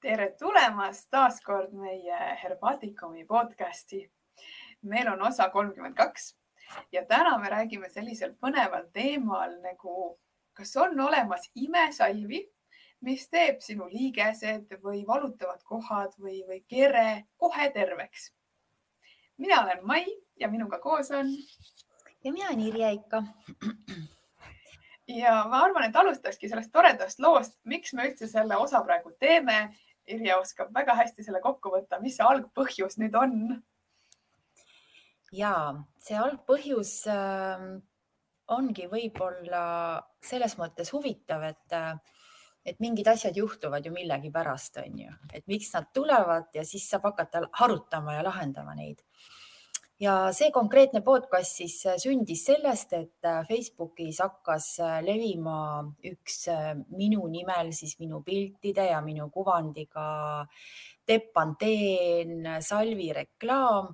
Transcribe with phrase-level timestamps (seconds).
[0.00, 4.06] tere tulemast taas kord meie Herbaatikumi podcasti.
[4.82, 6.36] meil on osa kolmkümmend kaks
[6.92, 10.18] ja täna me räägime sellisel põneval teemal nagu,
[10.56, 12.40] kas on olemas imesalvi,
[13.00, 18.32] mis teeb sinu liigesed või valutavad kohad või, või kere kohe terveks.
[19.36, 21.28] mina olen Mai ja minuga koos on.
[22.24, 23.22] ja mina olen Irja ikka
[25.16, 29.74] ja ma arvan, et alustakski sellest toredast loost, miks me üldse selle osa praegu teeme.
[30.10, 33.36] Irja oskab väga hästi selle kokku võtta, mis see algpõhjus nüüd on?
[35.32, 35.52] ja
[36.02, 37.66] see algpõhjus äh,
[38.50, 39.64] ongi võib-olla
[40.26, 41.94] selles mõttes huvitav, et äh,
[42.66, 47.06] et mingid asjad juhtuvad ju millegipärast, on ju, et miks nad tulevad ja siis saab
[47.08, 49.00] hakata arutama ja lahendama neid
[50.00, 56.46] ja see konkreetne podcast siis äh, sündis sellest, et äh, Facebookis hakkas äh, levima üks
[56.96, 60.46] minu nimel siis minu piltide ja minu kuvandiga
[61.10, 63.90] Depanteen salvi reklaam,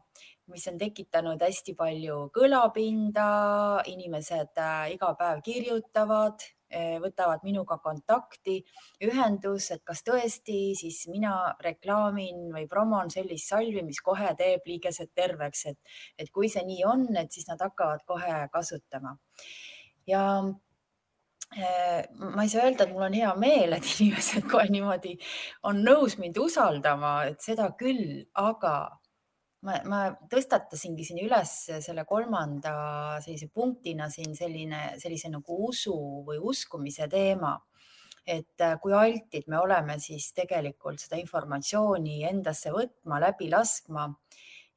[0.52, 3.30] mis on tekitanud hästi palju kõlapinda,
[3.88, 4.60] inimesed
[4.92, 6.44] iga päev kirjutavad
[7.02, 8.58] võtavad minuga kontakti,
[9.06, 15.12] ühendus, et kas tõesti siis mina reklaamin või promon sellist salvi, mis kohe teeb liigesed
[15.14, 15.78] terveks, et,
[16.18, 19.16] et kui see nii on, et siis nad hakkavad kohe kasutama.
[20.06, 20.26] ja
[21.56, 25.16] eh, ma ei saa öelda, et mul on hea meel, et inimesed kohe niimoodi
[25.62, 28.76] on nõus mind usaldama, et seda küll, aga
[29.64, 31.54] ma, ma tõstatasingi siin üles
[31.84, 32.74] selle kolmanda
[33.24, 37.56] sellise punktina siin selline, sellise nagu usu või uskumise teema.
[38.26, 44.08] et äh, kui altid me oleme siis tegelikult seda informatsiooni endasse võtma, läbi laskma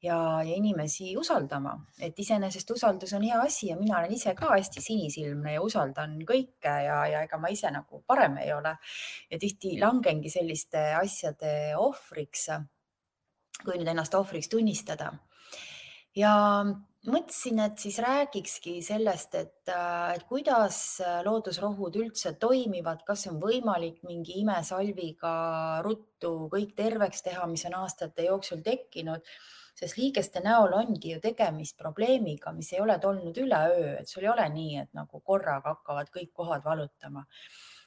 [0.02, 4.52] ja, ja inimesi usaldama, et iseenesest usaldus on hea asi ja mina olen ise ka
[4.52, 8.76] hästi sinisilmne ja usaldan kõike ja, ja ega ma ise nagu parem ei ole.
[9.30, 12.48] ja tihti langengi selliste asjade ohvriks
[13.64, 15.12] kui nüüd ennast ohvriks tunnistada.
[16.16, 16.32] ja
[17.08, 24.40] mõtlesin, et siis räägikski sellest, et, et kuidas loodusrohud üldse toimivad, kas on võimalik mingi
[24.42, 25.32] imesalviga
[25.86, 29.24] ruttu kõik terveks teha, mis on aastate jooksul tekkinud.
[29.80, 34.32] Sest liigeste näol ongi ju tegemist probleemiga, mis ei ole tulnud üleöö, et sul ei
[34.32, 37.24] ole nii, et nagu korraga hakkavad kõik kohad valutama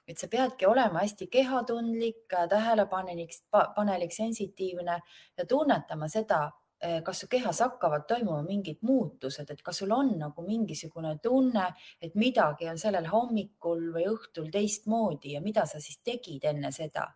[0.08, 5.00] et sa peadki olema hästi kehatundlik, tähelepanelik, panelik, sensitiivne
[5.38, 6.42] ja tunnetama seda,
[6.82, 11.70] eh, kas su kehas hakkavad toimuma mingid muutused, et kas sul on nagu mingisugune tunne,
[12.02, 17.08] et midagi on sellel hommikul või õhtul teistmoodi ja mida sa siis tegid enne seda.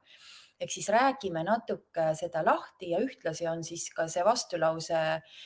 [0.59, 5.01] Ehk siis räägime natuke seda lahti ja ühtlasi on siis ka see vastulause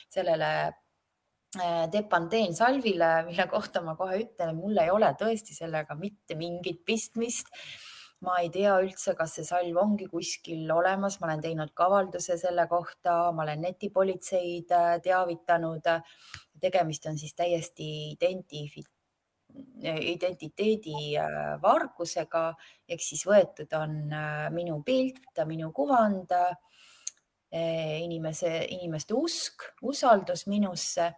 [0.08, 0.72] sellele
[1.52, 7.50] Depanteen salvile, mille kohta ma kohe ütlen, mul ei ole tõesti sellega mitte mingit pistmist.
[8.22, 12.36] ma ei tea üldse, kas see salv ongi kuskil olemas, ma olen teinud ka avalduse
[12.38, 15.90] selle kohta, ma olen netipolitseid äh, teavitanud.
[16.60, 18.86] tegemist on siis täiesti identifi-,
[21.20, 22.44] äh, vargusega
[22.88, 23.98] ehk siis võetud on
[24.54, 26.32] minu pilt, minu kuvand,
[27.52, 31.10] inimese, inimeste usk, usaldus minusse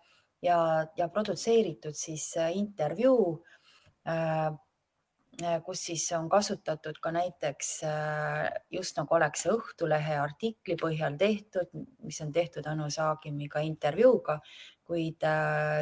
[0.44, 3.44] ja, ja produtseeritud siis äh, intervjuu,
[4.08, 4.46] äh,
[5.42, 7.72] äh, kus siis on kasutatud ka näiteks
[8.70, 11.72] just nagu oleks see Õhtulehe artikli põhjal tehtud,
[12.04, 14.38] mis on tehtud Anu Saagimiga intervjuuga,
[14.84, 15.24] kuid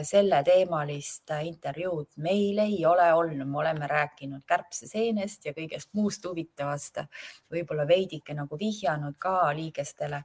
[0.07, 7.03] selleteemalist intervjuud meil ei ole olnud, me oleme rääkinud kärbseseenest ja kõigest muust huvitavast,
[7.51, 10.23] võib-olla veidike nagu vihjanud ka liigestele,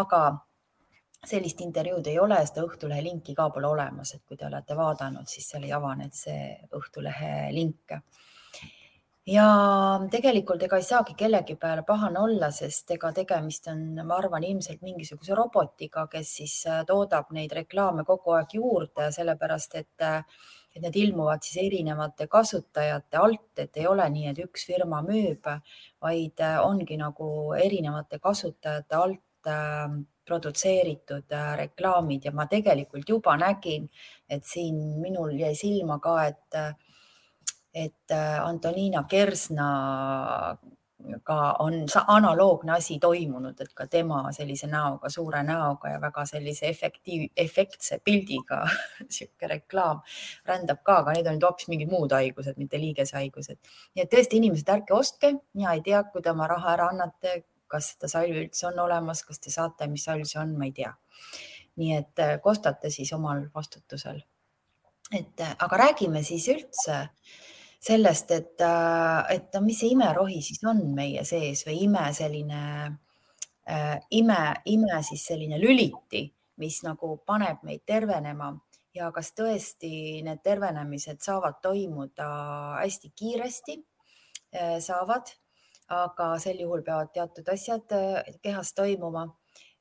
[0.00, 0.22] aga
[1.28, 5.28] sellist intervjuud ei ole, seda Õhtulehe linki ka pole olemas, et kui te olete vaadanud,
[5.30, 7.96] siis seal ei avane see Õhtulehe link.
[9.26, 9.46] ja
[10.10, 14.82] tegelikult ega ei saagi kellegi peale pahane olla, sest ega tegemist on, ma arvan, ilmselt
[14.86, 20.22] mingisuguse robotiga, kes siis äh, toodab neid reklaame kogu aeg juurde, sellepärast et äh,
[20.76, 25.48] et need ilmuvad siis erinevate kasutajate alt, et ei ole nii, et üks firma müüb,
[26.04, 29.22] vaid äh, ongi nagu erinevate kasutajate alt
[30.26, 33.88] produtseeritud äh, reklaamid ja ma tegelikult juba nägin,
[34.28, 36.58] et siin minul jäi silma ka, et,
[37.74, 39.70] et äh, Antonina Kersna
[41.22, 41.74] ka on
[42.06, 48.00] analoogne asi toimunud, et ka tema sellise näoga, suure näoga ja väga sellise efektiiv, efektse
[48.04, 48.62] pildiga
[49.16, 50.00] sihuke reklaam
[50.48, 53.58] rändab ka, aga need nüüd hoopis mingid muud haigused, mitte liigeshaigused.
[53.94, 57.42] nii et tõesti, inimesed, ärge ostke, mina ei tea, kui te oma raha ära annate,
[57.70, 60.74] kas seda salvi üldse on olemas, kas te saate, mis salv see on, ma ei
[60.76, 60.94] tea.
[61.76, 64.22] nii et äh, kostate siis omal vastutusel.
[65.12, 67.08] et äh, aga räägime siis üldse
[67.86, 68.62] sellest, et,
[69.30, 72.62] et no mis see imerohi siis on meie sees või ime selline
[73.68, 76.24] äh,, ime, ime siis selline lüliti,
[76.56, 78.50] mis nagu paneb meid tervenema
[78.96, 82.28] ja kas tõesti need tervenemised saavad toimuda
[82.80, 83.76] hästi kiiresti,
[84.80, 85.32] saavad,
[85.88, 87.92] aga sel juhul peavad teatud asjad
[88.42, 89.26] kehas toimuma.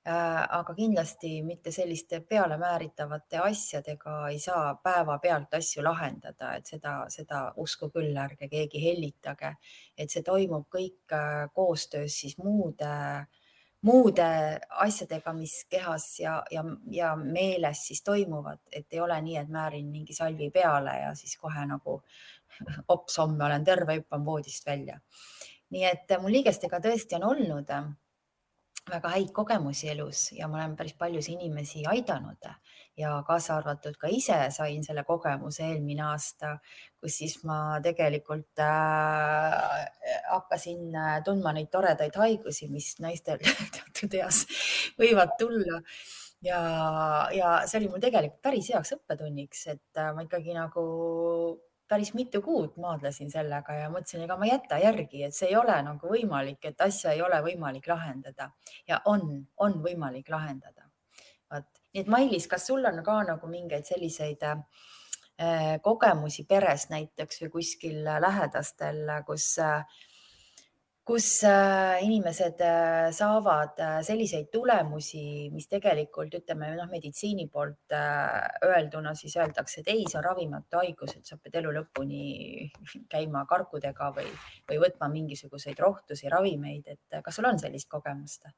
[0.05, 7.39] Äh, aga kindlasti mitte selliste pealemääritavate asjadega ei saa päevapealt asju lahendada, et seda, seda
[7.57, 9.49] usku küll, ärge keegi hellitage,
[9.97, 12.91] et see toimub kõik äh, koostöös siis muude,
[13.81, 14.29] muude
[14.85, 16.61] asjadega, mis kehas ja, ja,
[16.93, 21.33] ja meeles siis toimuvad, et ei ole nii, et määrin mingi salvi peale ja siis
[21.41, 21.97] kohe nagu
[22.93, 25.01] ops, homme olen terve, hüppan voodist välja.
[25.73, 27.71] Nii et mul liigestega tõesti on olnud
[28.89, 32.49] väga häid kogemusi elus ja ma olen päris paljusid inimesi aidanud.
[32.97, 36.53] Ja kaasa arvatud ka ise sain selle kogemuse eelmine aasta,
[37.01, 39.87] kus siis ma tegelikult äh,
[40.29, 43.41] hakkasin äh, tundma neid toredaid haigusi, mis naistel
[43.75, 44.45] teatud eas
[45.01, 45.81] võivad tulla.
[46.45, 46.61] Ja,
[47.33, 50.85] ja see oli mul tegelikult päris heaks õppetunniks, et äh, ma ikkagi nagu
[51.87, 55.57] päris mitu kuud maadlesin sellega ja mõtlesin, ega ma ei jäta järgi, et see ei
[55.59, 58.49] ole nagu võimalik, et asja ei ole võimalik lahendada
[58.87, 60.89] ja on, on võimalik lahendada.
[61.53, 64.57] vot, nii et Mailis, kas sul on ka nagu mingeid selliseid äh,
[65.85, 69.85] kogemusi peres näiteks või kuskil lähedastel, kus äh,
[71.05, 77.93] kus äh, inimesed äh, saavad äh, selliseid tulemusi, mis tegelikult ütleme noh, meditsiini poolt
[78.65, 82.23] öelduna siis öeldakse, et ei, see on ravimatu haigus, et sa pead elu lõpuni
[83.13, 84.31] käima karkudega või,
[84.71, 88.49] või võtma mingisuguseid rohtusi, ravimeid, et kas sul on sellist kogemust?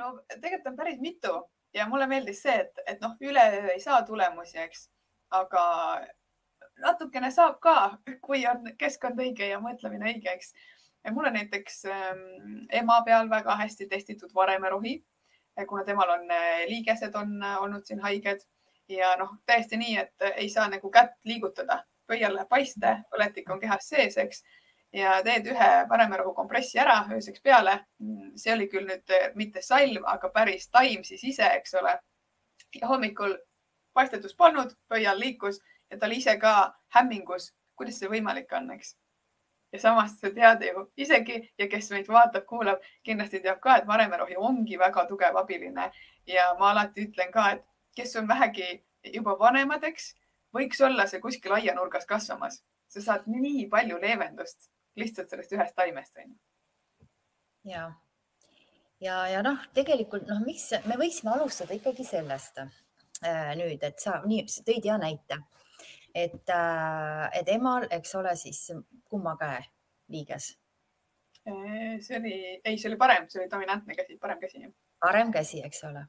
[0.00, 1.32] no tegelikult on päris mitu
[1.76, 4.88] ja mulle meeldis see, et, et noh, üleöö ei saa tulemusi, eks,
[5.36, 5.66] aga
[6.80, 7.76] natukene saab ka,
[8.24, 10.52] kui on keskkond õige ja mõtlemine õige, eks
[11.12, 15.04] mul on näiteks ähm, ema peal väga hästi testitud varemerohi,
[15.68, 18.40] kuna temal on äh, liigesed on äh, olnud siin haiged
[18.88, 23.50] ja noh, täiesti nii, et äh, ei saa nagu kätt liigutada, pöial läheb paiste, põletik
[23.50, 24.44] on kehas sees, eks.
[24.94, 27.80] Ja teed ühe varemerohu kompressi ära ööseks peale.
[28.36, 31.98] see oli küll nüüd mitte salv, aga päris taim siis ise, eks ole.
[32.80, 33.36] ja hommikul
[33.94, 35.60] paistetust polnud, pöial liikus
[35.90, 38.94] ja ta oli ise ka hämmingus, kuidas see võimalik on, eks
[39.76, 44.36] ja samas sa tead ju isegi ja kes meid vaatab-kuulab, kindlasti teab ka, et varemerohi
[44.36, 45.90] ongi väga tugev abiline
[46.26, 47.64] ja ma alati ütlen ka, et
[47.96, 48.80] kes on vähegi
[49.14, 50.14] juba vanemad, eks,
[50.56, 52.62] võiks olla see kuskil aianurgas kasvamas.
[52.88, 56.36] sa saad nii palju leevendust lihtsalt sellest ühest taimest onju.
[57.64, 57.90] ja,
[59.00, 64.22] ja, ja noh, tegelikult noh, miks me võiksime alustada ikkagi sellest äh, nüüd, et sa
[64.24, 65.42] nii tõid hea näite
[66.16, 68.70] et, äh, et emal, eks ole, siis
[69.04, 69.60] kumma käe
[70.12, 70.54] liiges?
[72.02, 72.32] see oli,
[72.64, 74.64] ei, see oli parem, see oli dominantne käsi, parem käsi.
[74.98, 76.00] parem käsi, eks ole.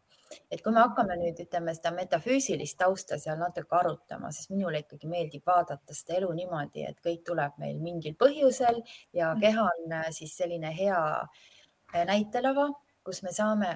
[0.52, 5.12] et kui me hakkame nüüd ütleme seda metafüüsilist tausta seal natuke arutama, siis minule ikkagi
[5.12, 8.82] meeldib vaadata seda elu niimoodi, et kõik tuleb meil mingil põhjusel
[9.14, 9.44] ja mm.
[9.44, 12.72] keha on äh, siis selline hea äh, näitelava,
[13.06, 13.70] kus me saame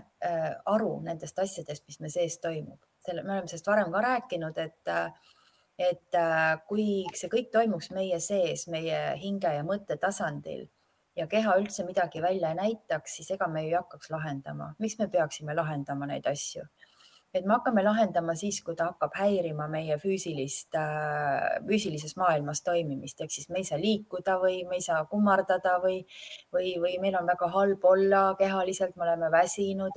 [0.67, 2.81] aru nendest asjadest, mis me sees toimub.
[3.05, 4.89] selle, me oleme sellest varem ka rääkinud, et
[5.81, 6.85] et äh, kui
[7.17, 10.67] see kõik toimuks meie sees, meie hinge ja mõtte tasandil
[11.17, 14.73] ja keha üldse midagi välja ei näitaks, siis ega me ei hakkaks lahendama.
[14.79, 16.67] miks me peaksime lahendama neid asju?
[17.33, 23.21] et me hakkame lahendama siis, kui ta hakkab häirima meie füüsilist, äh, füüsilises maailmas toimimist,
[23.23, 26.01] ehk siis me ei saa liikuda või me ei saa kummardada või,
[26.51, 29.95] või, või meil on väga halb olla kehaliselt, me oleme väsinud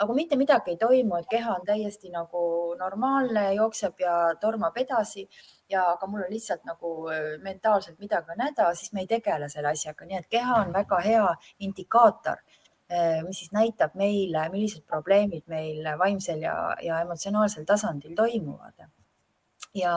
[0.00, 2.42] aga mitte midagi ei toimu, et keha on täiesti nagu
[2.78, 5.26] normaalne, jookseb ja tormab edasi.
[5.70, 6.94] Ja, aga mul on lihtsalt nagu
[7.42, 10.98] mentaalselt midagi on häda, siis me ei tegele selle asjaga, nii et keha on väga
[11.04, 11.28] hea
[11.64, 12.42] indikaator,
[13.24, 18.84] mis siis näitab meile, millised probleemid meil vaimsel ja, ja emotsionaalsel tasandil toimuvad.
[19.74, 19.94] ja,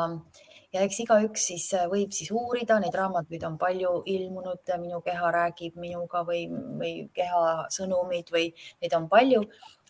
[0.75, 5.75] ja eks igaüks siis võib siis uurida, neid raamatuid on palju ilmunud, Minu keha räägib
[5.79, 6.45] minuga või,
[6.79, 8.49] või keha sõnumid või
[8.81, 9.43] neid on palju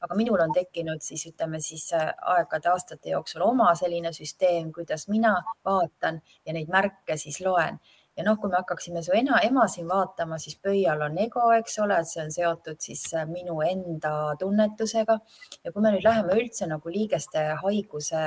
[0.05, 5.07] aga minul on tekkinud siis ütleme siis äh, aegade aastate jooksul oma selline süsteem, kuidas
[5.09, 5.35] mina
[5.65, 7.79] vaatan ja neid märke siis loen
[8.15, 11.79] ja noh, kui me hakkaksime su ema, ema siin vaatama, siis pöial on ego, eks
[11.83, 15.17] ole, et see on seotud siis äh, minu enda tunnetusega.
[15.63, 18.21] ja kui me nüüd läheme üldse nagu liigeste haiguse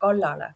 [0.00, 0.54] kallale,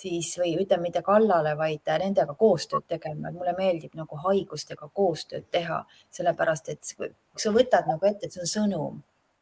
[0.00, 5.46] siis või ütleme mitte kallale, vaid nendega koostööd tegema, et mulle meeldib nagu haigustega koostööd
[5.52, 7.12] teha, sellepärast et kui
[7.44, 9.00] sa võtad nagu ette, et see on sõnum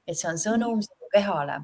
[0.08, 1.60] et see on sõnum sinu kehale.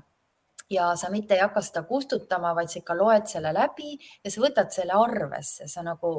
[0.71, 4.41] Ja sa mitte ei hakka seda kustutama, vaid sa ikka loed selle läbi ja sa
[4.41, 6.13] võtad selle arvesse, sa nagu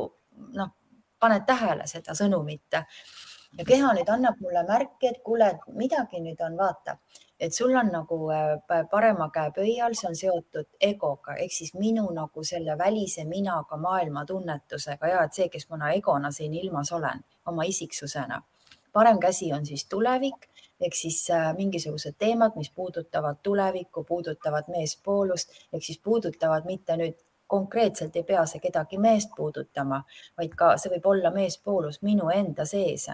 [0.57, 0.73] noh,
[1.19, 2.77] paned tähele seda sõnumit.
[3.55, 5.47] Ja keha nüüd annab mulle märki, et kuule,
[5.79, 6.97] midagi nüüd on, vaata,
[7.39, 11.37] et sul on nagu äh, parema käe pöi all, see on seotud egoga.
[11.41, 16.31] Ehk siis minu nagu selle välise minaga, maailma tunnetusega ja et see, kes ma egona
[16.35, 18.41] siin ilmas olen, oma isiksusena.
[18.95, 20.47] parem käsi on siis tulevik
[20.81, 27.17] ehk siis äh, mingisugused teemad, mis puudutavad tulevikku, puudutavad meespoolust ehk siis puudutavad mitte nüüd
[27.47, 30.01] konkreetselt ei pea see kedagi meest puudutama,
[30.37, 33.07] vaid ka see võib olla meespoolus minu enda sees.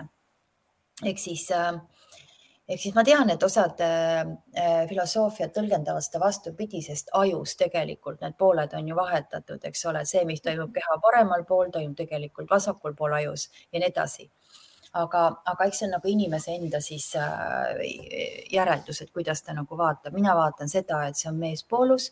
[1.04, 1.74] Ehk siis, äh,
[2.70, 4.24] ehk siis ma tean, et osad äh,
[4.90, 8.22] filosoofiad tõlgendavad seda vastupidi, sest ajus tegelikult.
[8.22, 12.50] Need pooled on ju vahetatud, eks ole, see, mis toimub keha paremal pool, toimub tegelikult
[12.50, 14.32] vasakul pool ajus ja nii edasi
[14.94, 17.14] aga, aga eks see on nagu inimese enda siis
[18.52, 20.14] järeldus, et kuidas ta nagu vaatab.
[20.14, 22.12] mina vaatan seda, et see on meespoolus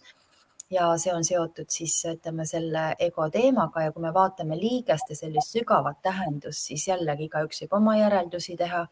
[0.70, 5.56] ja see on seotud siis ütleme selle ego teemaga ja kui me vaatame liigeste sellist
[5.58, 8.86] sügavat tähendust, siis jällegi igaüks võib oma järeldusi teha,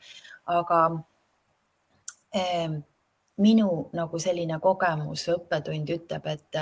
[0.58, 0.80] aga
[2.34, 2.70] eh,
[3.38, 6.62] minu nagu selline kogemus, õppetund ütleb, et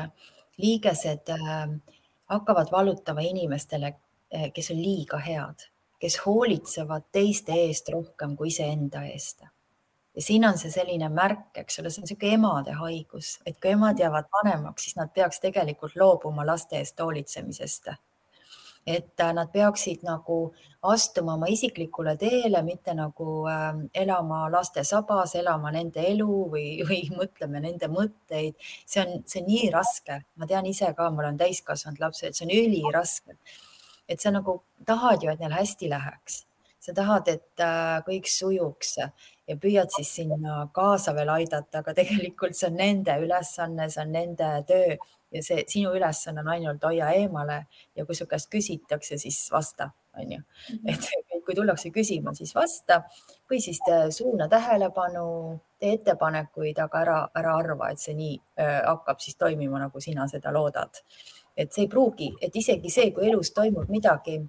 [0.62, 1.54] liigesed eh,
[2.36, 9.06] hakkavad valutama inimestele eh,, kes on liiga head, kes hoolitsevad teiste eest rohkem kui iseenda
[9.10, 9.46] eest
[10.16, 13.74] ja siin on see selline märk, eks ole, see on niisugune emade haigus, et kui
[13.76, 17.96] emad jäävad vanemaks, siis nad peaks tegelikult loobuma laste eest hoolitsemisest.
[18.86, 20.54] et äh, nad peaksid nagu
[20.86, 27.00] astuma oma isiklikule teele, mitte nagu äh, elama laste sabas, elama nende elu või, või
[27.20, 28.54] mõtlema nende mõtteid.
[28.86, 32.46] see on, see on nii raske, ma tean ise ka, mul on täiskasvanud lapsed, see
[32.46, 33.40] on üliraske.
[34.10, 36.44] Et sa nagu tahad ju, et neil hästi läheks,
[36.80, 42.58] sa tahad, et äh, kõik sujuks ja püüad siis sinna kaasa veel aidata, aga tegelikult
[42.58, 44.98] see on nende ülesanne, see on nende töö
[45.36, 47.64] ja see sinu ülesanne on ainult hoia eemale
[47.96, 50.42] ja kui su käest küsitakse, siis vasta, onju.
[50.74, 50.90] Mhm.
[50.94, 51.10] et
[51.46, 53.04] kui tullakse küsima, siis vasta
[53.50, 53.80] või siis
[54.18, 55.26] suuna tähelepanu,
[55.80, 60.26] tee ettepanekuid, aga ära, ära arva, et see nii äh, hakkab siis toimima, nagu sina
[60.32, 61.04] seda loodad.
[61.58, 64.40] Et see ei pruugi, et isegi see, kui elus toimub midagi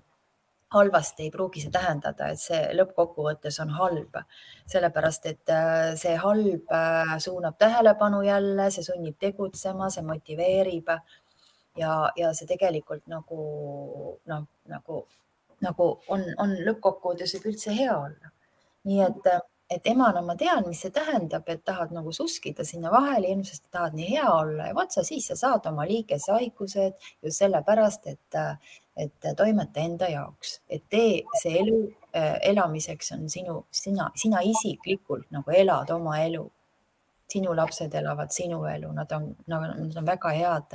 [0.75, 4.19] halvasti ei pruugi see tähendada, et see lõppkokkuvõttes on halb,
[4.71, 10.91] sellepärast et äh, see halb äh, suunab tähelepanu jälle, see sunnib tegutsema, see motiveerib
[11.79, 13.41] ja, ja see tegelikult nagu
[14.27, 15.05] noh, nagu,
[15.63, 18.35] nagu on, on lõppkokkuvõttes võib üldse hea olla.
[18.87, 19.31] nii et,
[19.71, 23.97] et emana ma tean, mis see tähendab, et tahad nagu suskida sinna vahele, hirmsasti tahad
[23.99, 28.41] nii hea olla ja vot sa siis sa saad oma liigesehaigused just sellepärast, et
[28.97, 31.81] et toimeta enda jaoks, et tee see elu
[32.17, 36.47] äh, elamiseks on sinu, sina, sina isiklikult nagu elad oma elu.
[37.27, 40.75] sinu lapsed elavad sinu elu, nad on, nad on väga head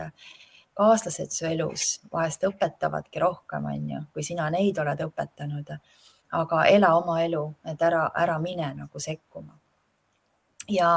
[0.78, 5.74] kaaslased su elus, vahest õpetavadki rohkem, on ju, kui sina neid oled õpetanud.
[6.32, 9.58] Aga ela oma elu, et ära, ära mine nagu sekkuma.
[10.70, 10.92] ja,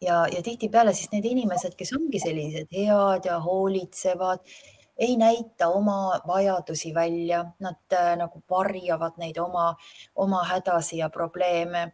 [0.00, 4.44] ja, ja tihtipeale siis need inimesed, kes ongi sellised head ja hoolitsevad
[4.98, 9.74] ei näita oma vajadusi välja, nad äh, nagu varjavad neid oma,
[10.16, 11.92] oma hädasi ja probleeme.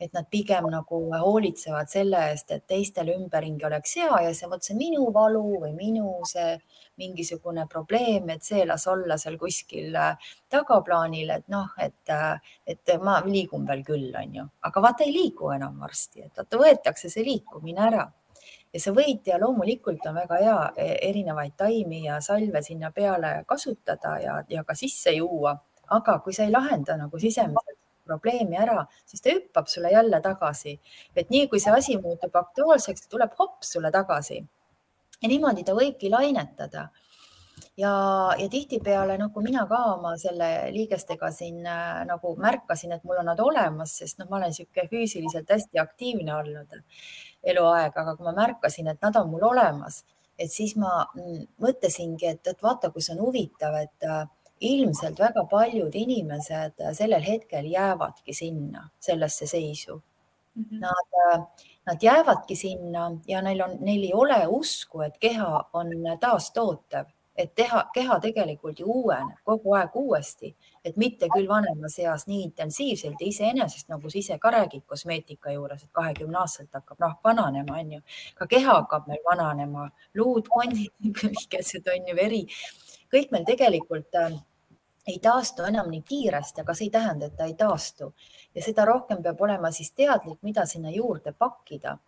[0.00, 4.64] Et nad pigem nagu hoolitsevad selle eest, et teistel ümberringi oleks hea ja see, vot
[4.66, 6.56] see minu valu või minu see
[7.00, 12.94] mingisugune probleem, et see las olla seal kuskil äh, tagaplaanil, et noh, et, äh, et
[13.02, 17.26] ma liigun veel küll, onju, aga vaata ei liigu enam varsti, et vaata võetakse see
[17.26, 18.04] liikumine ära.
[18.74, 23.44] Ja sa võid ja loomulikult on väga hea e, erinevaid taimi ja salve sinna peale
[23.46, 25.54] kasutada ja, ja ka sisse juua,
[25.94, 30.78] aga kui sa ei lahenda nagu sisemiselt probleemi ära, siis ta hüppab sulle jälle tagasi.
[31.16, 34.44] et nii kui see asi muutub aktuaalseks, tuleb hops sulle tagasi.
[35.22, 36.88] ja niimoodi ta võibki lainetada
[37.76, 37.92] ja,
[38.38, 43.30] ja tihtipeale nagu mina ka oma selle liigestega siin äh, nagu märkasin, et mul on
[43.32, 46.78] nad olemas, sest noh, ma olen niisugune füüsiliselt hästi aktiivne olnud
[47.54, 50.02] eluaeg, aga kui ma märkasin, et nad on mul olemas,
[50.38, 54.24] et siis ma mm, mõtlesingi, et, et vaata, kus on huvitav, et äh,
[54.60, 60.02] ilmselt väga paljud inimesed sellel hetkel jäävadki sinna, sellesse seisu
[60.54, 60.64] mm.
[60.64, 60.80] -hmm.
[60.80, 61.46] Nad,
[61.86, 67.06] nad jäävadki sinna ja neil on, neil ei ole usku, et keha on taastootev
[67.36, 70.52] et teha, keha tegelikult ju uueneb kogu aeg uuesti,
[70.86, 75.54] et mitte küll vanemas eas nii intensiivselt ja iseenesest nagu sa ise ka räägid kosmeetika
[75.54, 78.00] juures, et kahekümne aastaselt hakkab nahk vananema, on ju.
[78.38, 80.92] ka keha hakkab meil vananema, luud, kondid,
[81.22, 82.44] liigesed on ju, veri,
[83.14, 84.34] kõik meil tegelikult äh,
[85.06, 88.10] ei taastu enam nii kiiresti, aga see ei tähenda, et ta ei taastu
[88.54, 91.98] ja seda rohkem peab olema siis teadlik, mida sinna juurde pakkida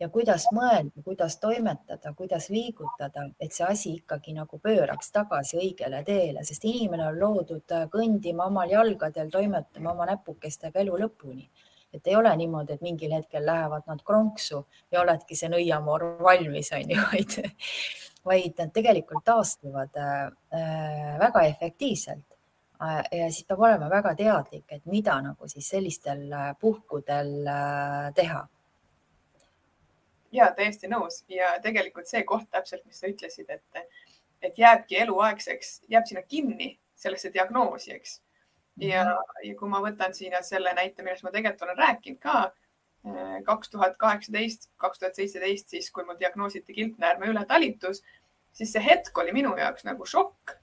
[0.00, 6.02] ja kuidas mõelda, kuidas toimetada, kuidas liigutada, et see asi ikkagi nagu pööraks tagasi õigele
[6.06, 11.48] teele, sest inimene on loodud äh, kõndima omal jalgadel, toimetama oma näpukestega elu lõpuni.
[11.94, 16.68] et ei ole niimoodi, et mingil hetkel lähevad nad kronksu ja oledki see nõiamoor valmis,
[16.76, 17.36] on ju, vaid,
[18.26, 20.26] vaid nad tegelikult taastuvad äh,
[20.58, 22.26] äh väga efektiivselt
[22.82, 26.28] äh, ja siis peab olema väga teadlik, et mida nagu siis sellistel
[26.60, 27.32] puhkudel
[28.14, 28.46] teha
[30.36, 33.88] ja täiesti nõus ja tegelikult see koht täpselt, mis sa ütlesid, et,
[34.42, 38.20] et jääbki eluaegseks, jääb sinna kinni sellesse diagnoosi, eks.
[38.76, 39.48] ja mm, -hmm.
[39.48, 42.52] ja kui ma võtan sinna selle näite, millest ma tegelikult olen rääkinud ka
[43.46, 48.02] kaks tuhat kaheksateist, kaks tuhat seitseteist, siis kui mul diagnoositi kilpnäärme ületalitus,
[48.52, 50.56] siis see hetk oli minu jaoks nagu šokk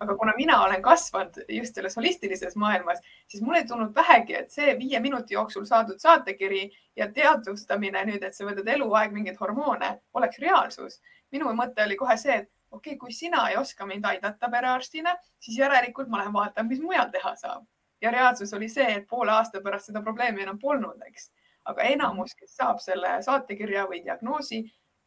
[0.00, 4.50] aga kuna mina olen kasvanud just selles holistilises maailmas, siis mul ei tulnud pähegi, et
[4.50, 6.64] see viie minuti jooksul saadud saatekiri
[6.96, 11.00] ja teadvustamine nüüd, et sa võtad eluaeg mingeid hormoone, oleks reaalsus.
[11.32, 15.16] minu mõte oli kohe see, et okei okay,, kui sina ei oska mind aidata perearstina,
[15.38, 17.64] siis järelikult ma lähen vaatan, mis mujal teha saab.
[18.00, 21.30] ja reaalsus oli see, et poole aasta pärast seda probleemi enam polnud, eks.
[21.70, 24.62] Aga enamus, kes saab selle saatekirja või diagnoosi,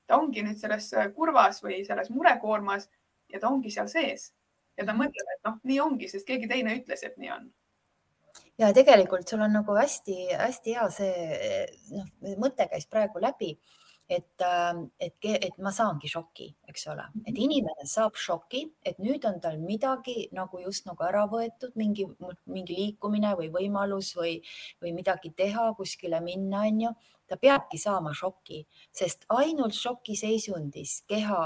[0.08, 2.90] ta ongi nüüd selles kurvas või selles murekoormas
[3.30, 4.32] ja ta ongi seal sees.
[4.78, 7.48] Ja ta mõtleb, et noh, nii ongi, sest keegi teine ütles, et nii on.
[8.62, 12.08] Ja tegelikult sul on nagu hästi-hästi hea see noh,
[12.42, 13.56] mõte käis praegu läbi,
[14.10, 14.44] et,
[15.00, 17.42] et, et ma saangi šoki, eks ole, et mhm.
[17.44, 22.08] inimene saab šoki, et nüüd on tal midagi nagu just nagu ära võetud, mingi,
[22.46, 24.38] mingi liikumine või võimalus või,
[24.82, 26.96] või midagi teha, kuskile minna, on ju.
[27.28, 28.62] ta peabki saama šoki,
[28.96, 31.42] sest ainult šokiseisundis keha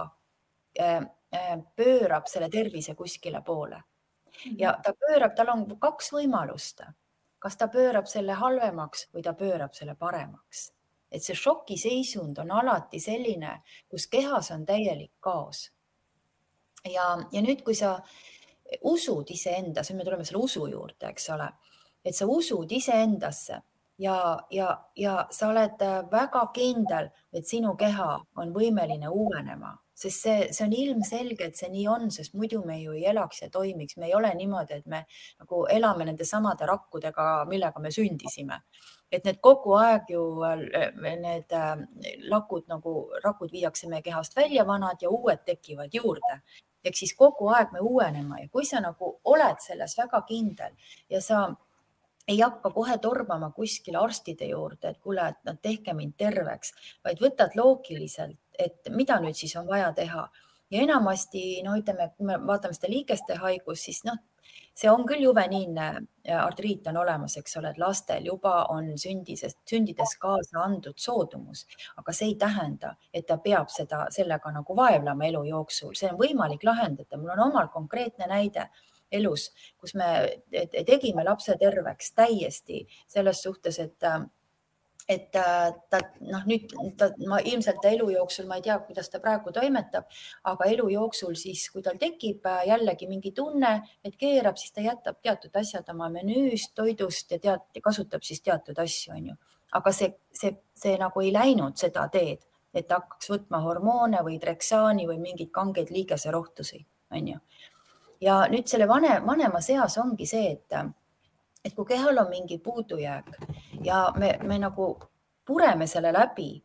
[0.78, 1.02] äh,
[1.34, 3.84] Äh, pöörab selle tervise kuskile poole
[4.58, 4.82] ja mhm.
[4.84, 6.84] ta pöörab, tal on kaks võimalust.
[7.40, 10.74] kas ta pöörab selle halvemaks või ta pöörab selle paremaks.
[11.12, 13.58] Et see šokiseisund on alati selline,
[13.90, 15.72] kus kehas on täielik kaos.
[16.86, 18.00] ja, ja nüüd, kui sa
[18.88, 21.50] usud iseendasse, me tuleme selle usu juurde, eks ole,
[22.06, 23.60] et sa usud iseendasse
[24.02, 24.18] ja,
[24.50, 30.66] ja, ja sa oled väga kindel, et sinu keha on võimeline uuenema sest see, see
[30.66, 34.10] on ilmselge, et see nii on, sest muidu me ju ei elaks ja toimiks, me
[34.10, 35.04] ei ole niimoodi, et me
[35.42, 38.62] nagu elame nende samade rakkudega, millega me sündisime.
[39.12, 40.22] Et need kogu aeg ju
[41.04, 41.86] need äh,
[42.32, 42.94] lakud nagu,
[43.24, 46.42] rakud viiakse meie kehast välja, vanad ja uued tekivad juurde.
[46.84, 50.72] Ehk siis kogu aeg me uueneme ja kui sa nagu oled selles väga kindel
[51.10, 51.50] ja sa
[52.28, 57.22] ei hakka kohe torbama kuskile arstide juurde, et kuule, et no tehke mind terveks, vaid
[57.22, 60.26] võtad loogiliselt et mida nüüd siis on vaja teha
[60.72, 64.18] ja enamasti no ütleme, kui me vaatame seda liigeste haigust, siis noh,
[64.78, 65.88] see on küll juveniilne
[66.38, 71.66] artriit on olemas, eks ole, et lastel juba on sündisest, sündides kaasa antud soodumus,
[72.00, 76.20] aga see ei tähenda, et ta peab seda, sellega nagu vaevlema elu jooksul, see on
[76.22, 77.18] võimalik lahendada.
[77.18, 78.70] mul on omal konkreetne näide
[79.12, 80.40] elus, kus me
[80.88, 84.12] tegime lapse terveks täiesti selles suhtes, et
[85.10, 89.22] et äh, ta noh, nüüd ta, ma ilmselt elu jooksul, ma ei tea, kuidas ta
[89.24, 90.10] praegu toimetab,
[90.52, 93.74] aga elu jooksul siis, kui tal tekib äh, jällegi mingi tunne,
[94.06, 98.80] et keerab, siis ta jätab teatud asjad oma menüüst, toidust ja tead, kasutab siis teatud
[98.80, 99.36] asju, on ju.
[99.80, 104.40] aga see, see, see nagu ei läinud seda teed, et ta hakkaks võtma hormoone või
[104.40, 106.86] treksaani või mingeid kangeid liigeserohtusi,
[107.16, 107.44] on ju.
[108.22, 110.82] ja nüüd selle vanem, vanemas eas ongi see, et
[111.66, 113.36] et kui kehal on mingi puudujääk
[113.84, 114.96] ja me, me nagu
[115.46, 116.64] pureme selle läbi,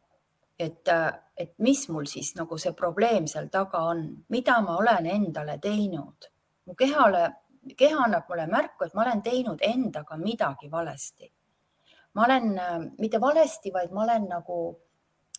[0.58, 0.88] et,
[1.36, 6.30] et mis mul siis nagu see probleem seal taga on, mida ma olen endale teinud.
[6.66, 7.30] mu kehale,
[7.76, 11.32] keha annab mulle märku, et ma olen teinud endaga midagi valesti.
[12.14, 12.60] ma olen
[12.98, 14.58] mitte valesti, vaid ma olen nagu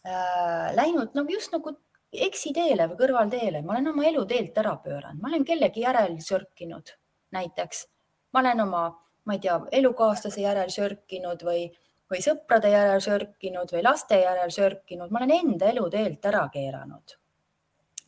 [0.05, 1.73] äh, läinud nagu just nagu
[2.13, 6.93] eksiteele või kõrvalteele, ma olen oma elu teelt ära pööranud, ma olen kellegi järel sörkinud
[7.35, 7.87] näiteks,
[8.33, 8.83] ma olen oma
[9.27, 11.65] ma ei tea, elukaaslase järel sörkinud või,
[12.11, 17.17] või sõprade järel sörkinud või laste järel sörkinud, ma olen enda eluteelt ära keeranud.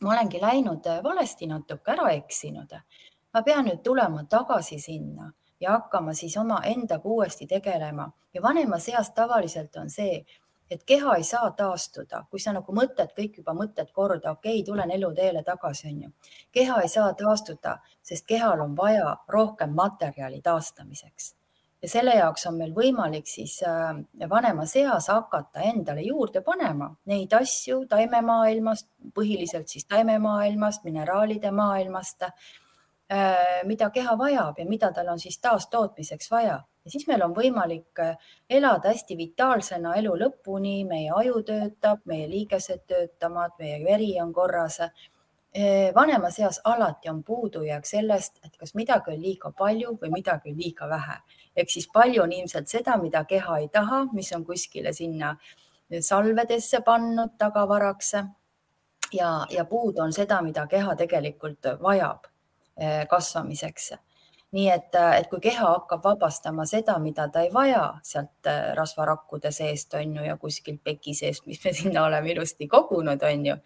[0.00, 2.72] ma olengi läinud valesti natuke, ära eksinud.
[3.34, 8.88] ma pean nüüd tulema tagasi sinna ja hakkama siis oma endaga uuesti tegelema ja vanemas
[8.88, 10.24] eas tavaliselt on see,
[10.70, 14.66] et keha ei saa taastuda, kui sa nagu mõtled kõik juba mõtted korda, okei okay,,
[14.66, 16.12] tulen eluteele tagasi, onju.
[16.52, 21.34] keha ei saa taastuda, sest kehal on vaja rohkem materjali taastamiseks.
[21.82, 23.94] Ja selle jaoks on meil võimalik siis äh,
[24.28, 33.62] vanemas eas hakata endale juurde panema neid asju taimemaailmast, põhiliselt siis taimemaailmast, mineraalide maailmast, äh,
[33.64, 38.00] mida keha vajab ja mida tal on siis taastootmiseks vaja ja siis meil on võimalik
[38.00, 38.16] äh,
[38.48, 44.80] elada hästi vitaalsena elu lõpuni, meie aju töötab, meie liigesed töötavad, meie veri on korras.
[44.80, 50.52] Äh, vanemas eas alati on puudujääk sellest, et kas midagi on liiga palju või midagi
[50.52, 51.20] on liiga vähe.
[51.56, 55.36] ehk siis palju on ilmselt seda, mida keha ei taha, mis on kuskile sinna
[56.00, 58.12] salvedesse pannud tagavaraks.
[59.12, 62.24] ja, ja puudu on seda, mida keha tegelikult vajab
[62.80, 63.92] äh, kasvamiseks
[64.52, 68.72] nii et, äh, et kui keha hakkab vabastama seda, mida ta ei vaja sealt äh,
[68.78, 73.46] rasvarakkude seest on ju ja kuskilt peki seest, mis me sinna oleme ilusti kogunud, on
[73.46, 73.56] ju,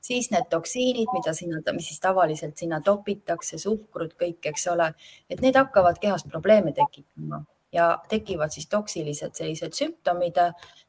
[0.00, 4.92] siis need toksiinid, mida sinna, mis siis tavaliselt sinna topitakse, suhkrud, kõik, eks ole,
[5.30, 7.44] et need hakkavad kehas probleeme tekitama.
[7.72, 10.36] Ja tekivad siis toksilised sellised sümptomid,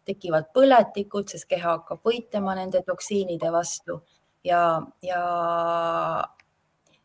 [0.03, 4.01] tekivad põletikud, sest keha hakkab võitlema nende toksiinide vastu.
[4.43, 5.21] Ja, ja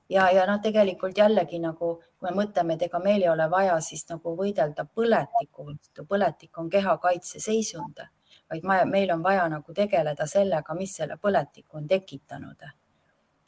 [0.08, 3.78] ja, ja noh, tegelikult jällegi nagu, kui me mõtleme, et ega meil ei ole vaja
[3.84, 8.02] siis nagu võidelda põletiku vastu, põletik on keha kaitseseisund,
[8.50, 12.68] vaid ma, meil on vaja nagu tegeleda sellega, mis selle põletiku on tekitanud.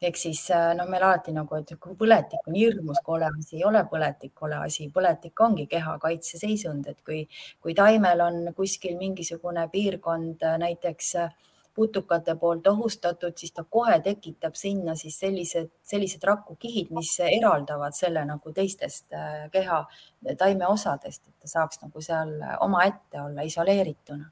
[0.01, 0.47] ehk siis
[0.77, 4.57] noh, meil alati nagu, et kui põletik on hirmus kole asi, ei ole põletik kole
[4.57, 7.27] asi, põletik ongi keha kaitseseisund, et kui,
[7.61, 11.35] kui taimel on kuskil mingisugune piirkond näiteks äh,
[11.75, 18.25] putukate poolt ohustatud, siis ta kohe tekitab sinna siis sellised, sellised rakukihid, mis eraldavad selle
[18.27, 19.85] nagu teistest äh, keha
[20.39, 24.31] taime osadest, et ta saaks nagu seal omaette olla isoleerituna.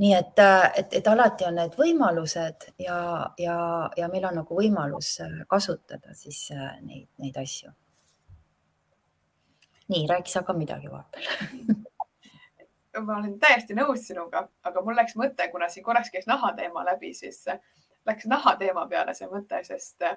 [0.00, 3.00] nii et, äh, et, et alati on need võimalused ja,
[3.38, 3.58] ja,
[3.96, 6.48] ja meil on nagu võimalus äh, kasutada siis
[6.80, 7.70] neid, neid asju.
[9.88, 11.86] nii, rääkis aga midagi vahepeal
[12.98, 17.12] ma olen täiesti nõus sinuga, aga mul läks mõte, kuna siin korraks käis nahateema läbi,
[17.14, 17.60] siis äh,
[18.08, 20.16] läks nahateema peale see mõte, sest äh,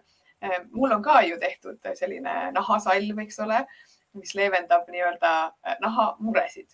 [0.72, 3.64] mul on ka ju tehtud selline nahasalv, eks ole,
[4.18, 6.74] mis leevendab nii-öelda äh, nahamuresid.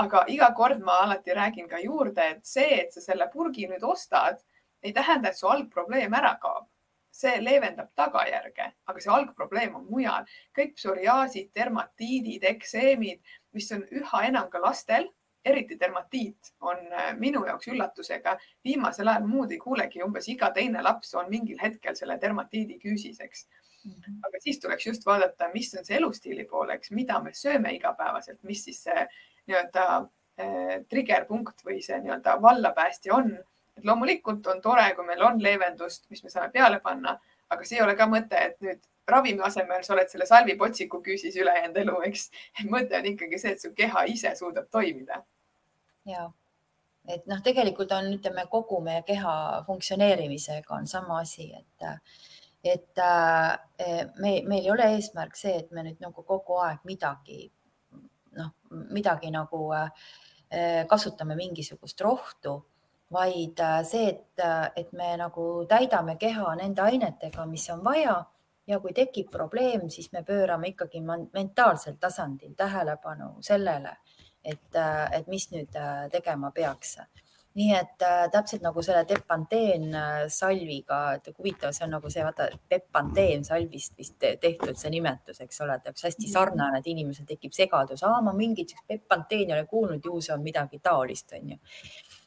[0.00, 3.82] aga iga kord ma alati räägin ka juurde, et see, et sa selle purgi nüüd
[3.84, 4.38] ostad,
[4.82, 6.68] ei tähenda, et su algprobleem ära kaob
[7.12, 10.24] see leevendab tagajärge, aga see algprobleem on mujal.
[10.56, 13.20] kõik psoriaasid, dermatiidid, ekseemid,
[13.52, 15.10] mis on üha enam ka lastel
[15.44, 18.36] eriti dermatiit on äh, minu jaoks üllatusega.
[18.64, 23.20] viimasel ajal muud ei kuulegi, umbes iga teine laps on mingil hetkel selle dermatiidi küüsis,
[23.20, 23.46] eks.
[23.84, 24.18] -hmm.
[24.26, 28.64] aga siis tuleks just vaadata, mis on see elustiili pooleks, mida me sööme igapäevaselt, mis
[28.64, 29.06] siis see
[29.46, 33.38] nii-öelda äh, trigger punkt või see nii-öelda vallapäästja on.
[33.76, 37.78] et loomulikult on tore, kui meil on leevendust, mis me saame peale panna, aga see
[37.78, 41.98] ei ole ka mõte, et nüüd ravimi asemel sa oled selle salvipotsiku küüsis ülejäänud elu,
[42.08, 42.28] eks.
[42.70, 45.22] mõte on ikkagi see, et su keha ise suudab toimida
[46.08, 46.28] ja
[47.08, 49.34] et noh, tegelikult on, ütleme kogu meie keha
[49.66, 51.86] funktsioneerimisega on sama asi, et,
[52.74, 57.44] et eh, me, meil ei ole eesmärk see, et me nüüd nagu kogu aeg midagi
[58.38, 58.52] noh,
[58.94, 62.60] midagi nagu eh, kasutame mingisugust rohtu,
[63.12, 64.46] vaid eh, see, et,
[64.78, 68.20] et me nagu täidame keha nende ainetega, mis on vaja
[68.72, 73.96] ja kui tekib probleem, siis me pöörame ikkagi mentaalsel tasandil tähelepanu sellele
[74.44, 74.78] et,
[75.12, 76.96] et mis nüüd äh, tegema peaks
[77.52, 79.90] nii et äh, täpselt nagu selle Depanteen
[80.32, 85.60] salviga, et huvitav, see on nagu see, vaata Depanteen salvist vist tehtud see nimetus, eks
[85.60, 86.32] ole, et hästi mhm.
[86.32, 90.80] sarnane, et inimesel tekib segadus, ma mingit Depanteeni ei ole kuulnud, ju see on midagi
[90.80, 91.60] taolist, onju.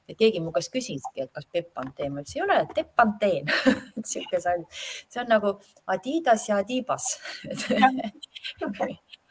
[0.09, 3.49] Et keegi mu käest küsiski, et kas Depanteen, ma ütlesin, ei ole, Depanteen
[4.11, 4.65] sihuke salv,
[5.09, 5.55] see on nagu
[5.95, 7.11] Adidas ja Adibas.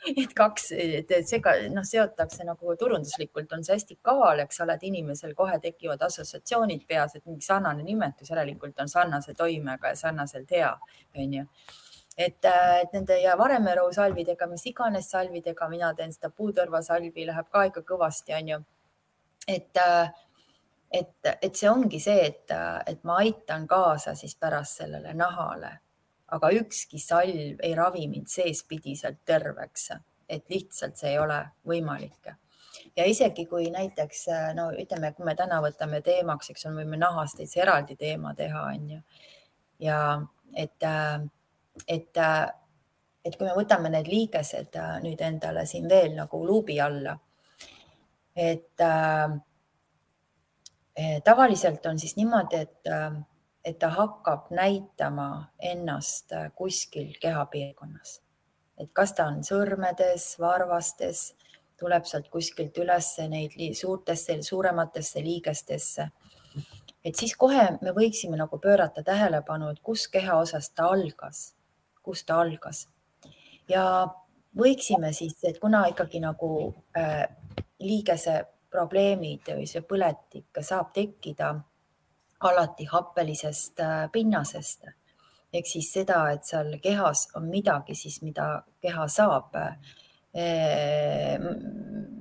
[0.05, 4.83] Et kaks, et sega, noh, seotakse nagu turunduslikult on see hästi kaval, eks ole, et
[4.85, 10.53] inimesel kohe tekivad assotsiatsioonid peas, et mingi sarnane nimetus järelikult on sarnase toimega ja sarnaselt
[10.53, 10.75] hea,
[11.25, 11.47] onju.
[12.19, 17.65] Et, et nende ja Varemeru salvidega, mis iganes salvidega, mina teen seda puutõrvasalvi, läheb ka
[17.71, 18.61] ikka kõvasti, onju.
[19.49, 19.81] et,
[20.91, 22.53] et, et see ongi see, et,
[22.87, 25.79] et ma aitan kaasa siis pärast sellele nahale
[26.35, 29.91] aga ükski salv ei ravi mind seespidiselt terveks,
[30.29, 32.33] et lihtsalt see ei ole võimalik.
[32.97, 37.39] ja isegi kui näiteks no ütleme, kui me täna võtame teemaks, eks ole, võime nahast
[37.39, 39.01] täitsa eraldi teema teha, on ju.
[39.79, 39.99] ja
[40.57, 40.83] et,
[41.87, 42.23] et,
[43.25, 47.19] et kui me võtame need liigesed nüüd endale siin veel nagu luubi alla,
[48.35, 49.29] et äh,
[51.25, 53.23] tavaliselt on siis niimoodi, et äh,
[53.65, 58.21] et ta hakkab näitama ennast äh, kuskil kehapiirkonnas.
[58.79, 61.35] et kas ta on sõrmedes, varvastes,
[61.79, 66.09] tuleb sealt kuskilt üles neid suurtesse, suurematesse liigestesse.
[67.05, 71.55] et siis kohe me võiksime nagu pöörata tähelepanu, et kus kehaosas ta algas,
[72.03, 72.89] kus ta algas.
[73.69, 74.09] ja,
[74.59, 77.29] võiksime siis, et kuna ikkagi nagu äh,
[77.81, 81.55] liigese probleemid või see põletik saab tekkida
[82.45, 84.89] alati happelisest äh, pinnasest.
[85.55, 91.39] Ehk siis seda, et seal kehas on midagi siis, mida keha saab, äh,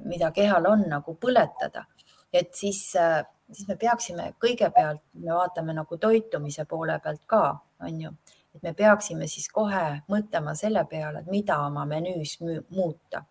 [0.05, 1.87] mida kehal on nagu põletada,
[2.33, 7.43] et siis, äh, siis me peaksime kõigepealt, me vaatame nagu toitumise poole pealt ka,
[7.81, 8.13] on ju,
[8.53, 12.37] et me peaksime siis kohe mõtlema selle peale, et mida oma menüüs
[12.69, 13.25] muuta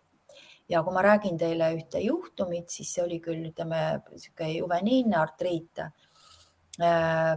[0.73, 5.83] ja kui ma räägin teile ühte juhtumit, siis see oli küll, ütleme, niisugune juveniilne artriit.
[6.81, 7.33] Äh,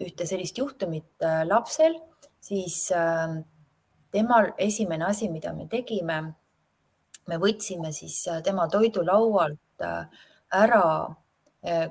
[0.00, 1.96] ühte sellist juhtumit äh, lapsel,
[2.42, 3.38] siis äh,
[4.14, 6.20] temal esimene asi, mida me tegime,
[7.30, 9.84] me võtsime siis tema toidulaualt
[10.50, 10.86] ära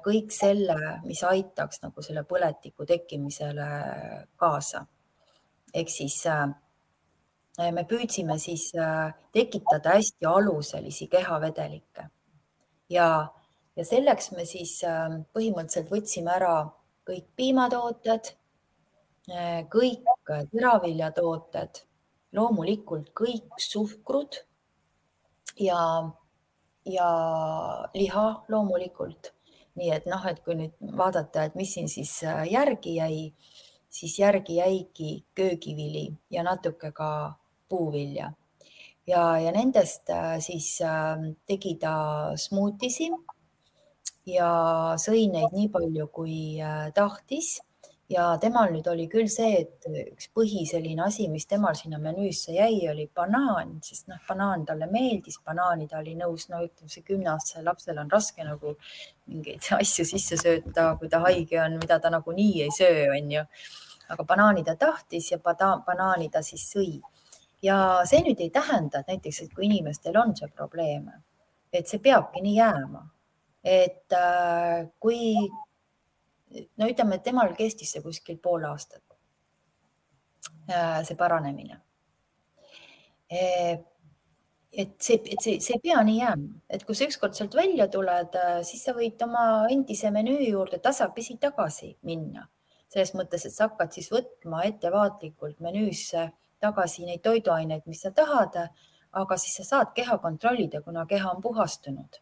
[0.04, 3.68] kõik selle, mis aitaks nagu selle põletiku tekkimisele
[4.42, 4.82] kaasa.
[5.74, 6.48] ehk siis Äh,
[7.76, 12.08] me püüdsime siis äh, tekitada hästi aluselisi kehavedelikke
[12.90, 13.08] ja,
[13.76, 16.54] ja selleks me siis äh, põhimõtteliselt võtsime ära
[17.10, 18.36] kõik piimatooted,
[19.74, 21.82] kõik teraviljatooted,
[22.38, 24.40] loomulikult kõik suhkrud
[25.62, 25.82] ja,
[26.86, 27.10] ja
[27.94, 29.34] liha loomulikult.
[29.80, 32.12] nii et noh, et kui nüüd vaadata, et mis siin siis
[32.52, 33.20] järgi jäi,
[33.90, 37.12] siis järgi jäigi köögivili ja natuke ka
[37.70, 38.34] puuvilja.
[39.10, 43.10] Ja, ja nendest äh, siis ähm, tegi ta smuutisi
[44.30, 44.52] ja
[45.02, 47.58] sõi neid nii palju, kui äh, tahtis.
[48.10, 52.56] Ja temal nüüd oli küll see, et üks põhi selline asi, mis temal sinna menüüsse
[52.56, 57.06] jäi, oli banaan, sest noh, banaan talle meeldis, banaani ta oli nõus, no ütleme, see
[57.06, 58.74] kümneaastasel lapsel on raske nagu
[59.30, 63.46] mingeid asju sisse sööta, kui ta haige on, mida ta nagunii ei söö, on ju.
[64.10, 66.96] aga banaani ta tahtis ja banaani ta siis sõi
[67.62, 67.78] ja
[68.10, 71.10] see nüüd ei tähenda, et näiteks, et kui inimestel on see probleem,
[71.74, 73.08] et see peabki nii jääma.
[73.64, 75.36] et äh, kui
[76.80, 79.04] no ütleme, et temal kestis see kuskil pool aastat,
[80.72, 81.82] äh, see paranemine.
[83.30, 87.90] et see, et see, see ei pea nii jääma, et kui sa ükskord sealt välja
[87.92, 92.48] tuled, äh, siis sa võid oma endise menüü juurde tasapisi tagasi minna
[92.90, 96.30] selles mõttes, et sa hakkad siis võtma ettevaatlikult menüüsse
[96.62, 98.58] tagasi neid toiduaineid, mis sa tahad,
[99.20, 102.22] aga siis sa saad keha kontrollida, kuna keha on puhastunud.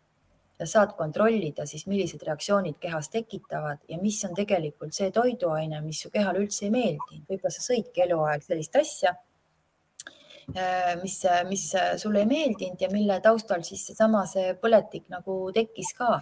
[0.58, 6.00] sa saad kontrollida siis, millised reaktsioonid kehas tekitavad ja mis on tegelikult see toiduaine, mis
[6.02, 7.22] su kehale üldse ei meeldi.
[7.30, 9.14] võib-olla sa sõidki eluaeg sellist asja,
[10.56, 11.20] äh, mis,
[11.50, 11.68] mis
[12.02, 16.22] sulle ei meeldinud ja mille taustal siis seesama, see põletik nagu tekkis ka.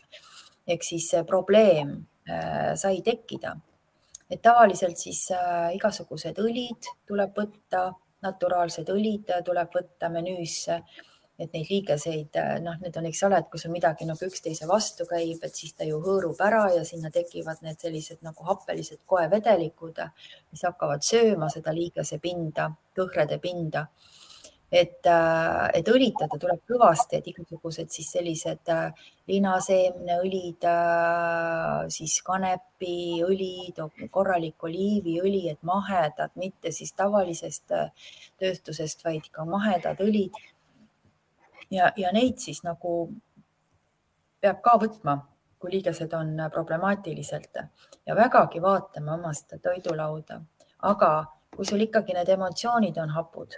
[0.68, 1.96] ehk siis probleem
[2.28, 3.56] äh, sai tekkida
[4.30, 7.92] et tavaliselt siis äh, igasugused õlid tuleb võtta
[8.26, 10.80] naturaalsed õlid tuleb võtta menüüsse,
[11.40, 15.08] et neid liigeseid, noh, need on, eks ole, et kui sul midagi nagu üksteise vastu
[15.10, 20.00] käib, et siis ta ju hõõrub ära ja sinna tekivad need sellised nagu happelised koevedelikud,
[20.54, 23.90] mis hakkavad sööma seda liigese pinda, kõhrede pinda
[24.72, 33.82] et, äh, et õlitada tuleb kõvasti, et igasugused siis sellised äh, linaseemneõlid, äh, siis kanepiõlid,
[34.12, 37.76] korralik oliiviõli, et mahedad, mitte siis tavalisest
[38.42, 40.34] tööstusest, vaid ka mahedad õlid.
[41.72, 43.10] ja, ja neid siis nagu
[44.42, 45.18] peab ka võtma,
[45.60, 47.58] kui liigesed on problemaatiliselt
[48.06, 50.42] ja vägagi vaatama oma seda toidulauda,
[50.82, 51.26] aga
[51.56, 53.56] kui sul ikkagi need emotsioonid on hapud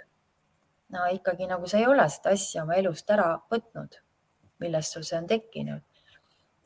[0.94, 4.00] no ikkagi nagu sa ei ole seda asja oma elust ära võtnud,
[4.62, 5.82] millest sul see on tekkinud,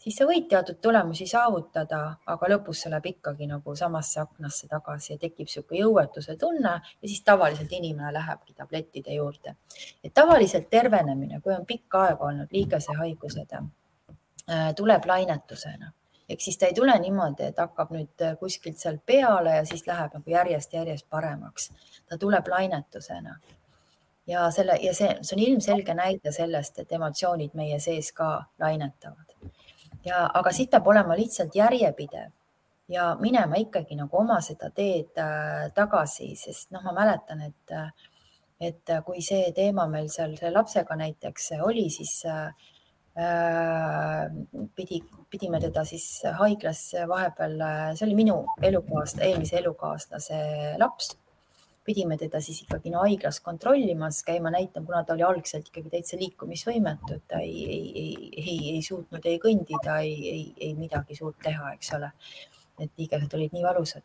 [0.03, 2.01] siis sa võid teatud tulemusi saavutada,
[2.35, 7.09] aga lõpus see läheb ikkagi nagu samasse aknasse tagasi ja tekib niisugune jõuetuse tunne ja
[7.09, 9.57] siis tavaliselt inimene lähebki tablettide juurde.
[10.05, 15.93] et tavaliselt tervenemine, kui on pikka aega olnud liigesehaigused, äh, tuleb lainetusena
[16.29, 20.15] ehk siis ta ei tule niimoodi, et hakkab nüüd kuskilt sealt peale ja siis läheb
[20.17, 21.71] nagu järjest-järjest paremaks.
[22.09, 23.39] ta tuleb lainetusena
[24.27, 29.35] ja selle ja see, see on ilmselge näide sellest, et emotsioonid meie sees ka lainetavad.
[30.05, 32.31] ja, aga siit peab olema lihtsalt järjepidev
[32.89, 37.75] ja minema ikkagi nagu oma seda teed äh, tagasi, sest noh, ma mäletan, et,
[38.61, 42.53] et kui see teema meil seal lapsega näiteks oli, siis äh,
[44.77, 47.59] pidi, pidime teda siis haiglas vahepeal,
[47.97, 50.39] see oli minu elukaasla, eelmise elukaaslase
[50.81, 51.13] laps
[51.85, 56.19] pidime teda siis ikkagi no haiglas kontrollimas käima näitama, kuna ta oli algselt ikkagi täitsa
[56.21, 61.17] liikumisvõimetu, et ta ei, ei, ei, ei, ei suutnud ei kõndida, ei, ei, ei midagi
[61.19, 62.13] suurt teha, eks ole.
[62.81, 64.03] et liigesed olid nii valusad.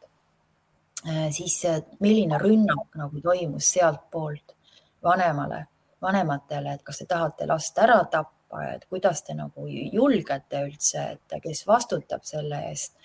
[1.07, 1.61] Äh, siis
[2.03, 4.55] milline rünnak nagu toimus sealtpoolt,
[5.03, 5.65] vanemale,
[6.01, 11.39] vanematele, et kas te tahate last ära tappa, et kuidas te nagu julgete üldse, et
[11.43, 12.97] kes vastutab selle eest.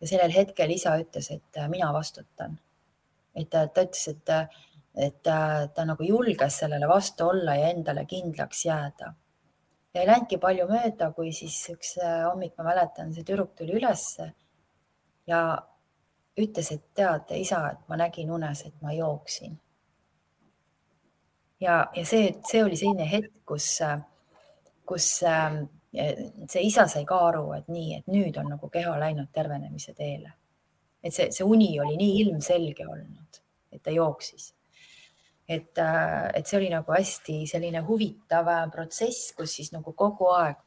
[0.00, 2.58] ja sellel hetkel isa ütles, et mina vastutan.
[3.34, 4.32] Et ta, ta ütles, et,
[4.94, 5.36] et ta,
[5.74, 9.14] ta nagu julges sellele vastu olla ja endale kindlaks jääda
[9.94, 14.32] ja ei läinudki palju mööda, kui siis üks hommik, ma mäletan, see tüdruk tuli ülesse
[15.30, 15.42] ja
[16.40, 19.58] ütles, et tead, isa, et ma nägin unes, et ma jooksin.
[21.60, 23.78] ja, ja see, see oli selline hetk, kus,
[24.84, 25.62] kus ähm,
[25.94, 30.34] see isa sai ka aru, et nii, et nüüd on nagu keha läinud tervenemise teele.
[31.04, 33.40] Et see, see uni oli nii ilmselge olnud,
[33.72, 34.54] et ta jooksis
[35.48, 40.62] et, äh, et see oli nagu hästi selline huvitav protsess, kus siis nagu kogu aeg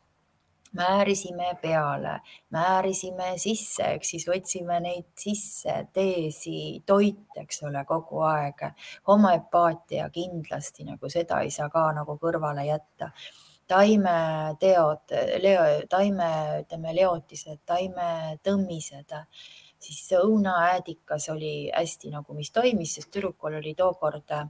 [0.77, 2.19] määrisime peale,
[2.53, 8.65] määrisime sisse, ehk siis võtsime neid sisse, teesi, toit, eks ole, kogu aeg.
[9.07, 13.11] homoepaatia kindlasti nagu seda ei saa ka nagu kõrvale jätta.
[13.67, 15.11] taimeteod,
[15.43, 16.27] leo, taime,
[16.61, 19.11] ütleme leotised, taimetõmmised,
[19.79, 24.47] siis õunaäädikas oli hästi nagu, mis toimis, sest tüdrukul oli tookord äh,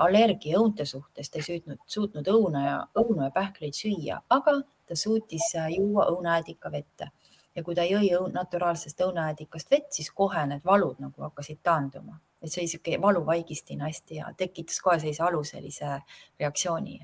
[0.00, 4.98] allergia õunte suhtes, ta ei suutnud, suutnud õuna ja õunu ja pähkleid süüa, aga ta
[4.98, 7.12] suutis äh, juua õunaäädika vette
[7.56, 12.50] ja kui ta jõi naturaalsest õunaäädikast vett, siis kohe need valud nagu hakkasid taanduma, et
[12.50, 15.98] see oli sihuke valuvaigistina hästi ja tekitas kohe sellise aluselise
[16.40, 17.00] reaktsiooni.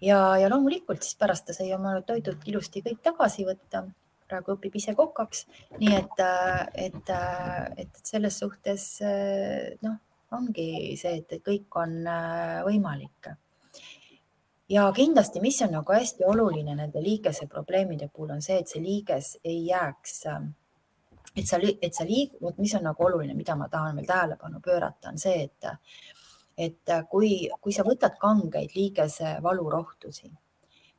[0.00, 3.88] ja, ja loomulikult siis pärast ta sai oma toidud ilusti kõik tagasi võtta.
[4.30, 5.44] Praegu õpib ise kokaks,
[5.80, 8.86] nii et, äh, et, äh, et selles suhtes
[9.82, 9.98] noh,
[10.36, 11.96] ongi see, et kõik on
[12.66, 13.32] võimalik.
[14.70, 18.82] Ja kindlasti, mis on nagu hästi oluline nende liigese probleemide puhul, on see, et see
[18.84, 20.20] liiges ei jääks,
[21.34, 24.62] et sa, et sa liig-, vot mis on nagu oluline, mida ma tahan veel tähelepanu
[24.62, 25.66] pöörata, on see, et,
[26.68, 30.30] et kui, kui sa võtad kangeid liigese valurohtusi,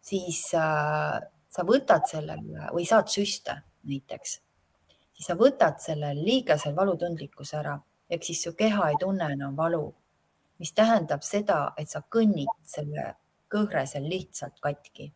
[0.04, 4.38] siis äh, sa võtad sellel või saad süste näiteks,
[5.14, 7.78] siis sa võtad sellel liigesel valutundlikkuse ära,
[8.10, 9.88] ehk siis su keha ei tunne enam valu,
[10.62, 13.16] mis tähendab seda, et sa kõnnid selle
[13.52, 15.12] kõhre seal lihtsalt katki.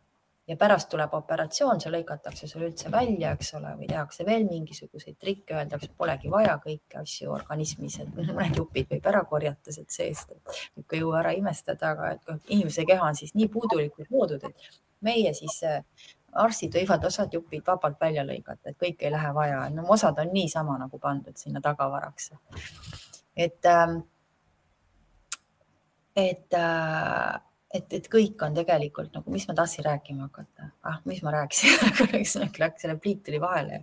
[0.46, 5.16] Ja pärast tuleb operatsioon, see lõikatakse sul üldse välja, eks ole, või tehakse veel mingisuguseid
[5.18, 10.36] trikke, öeldakse, polegi vaja kõiki asju organismis, et mõned jupid võib ära korjata sealt seest,
[10.78, 14.78] et ei jõua ära imestada, aga et inimese keha on siis nii puudulikult loodud, et
[15.02, 15.58] meie siis
[16.42, 20.32] arstid võivad osad jupid vabalt välja lõigata, et kõik ei lähe vaja, no osad on
[20.34, 22.30] niisama nagu pandud sinna tagavaraks.
[23.36, 23.98] et, ähm,
[26.16, 27.40] et äh,
[27.74, 32.52] et, et kõik on tegelikult nagu, mis ma tahtsin rääkima hakata, ah, mis ma rääkisin
[32.62, 33.82] läks selle pliit tuli vahele.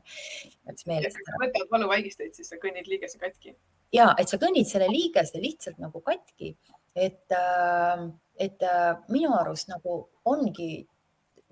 [0.70, 1.42] Läks meelest ära.
[1.44, 3.56] võtad valuvaigisteid, siis sa kõnnid liigese katki.
[3.94, 6.54] ja et sa kõnnid selle liigese lihtsalt nagu katki,
[6.96, 8.08] et, äh,
[8.48, 10.88] et äh, minu arust nagu ongi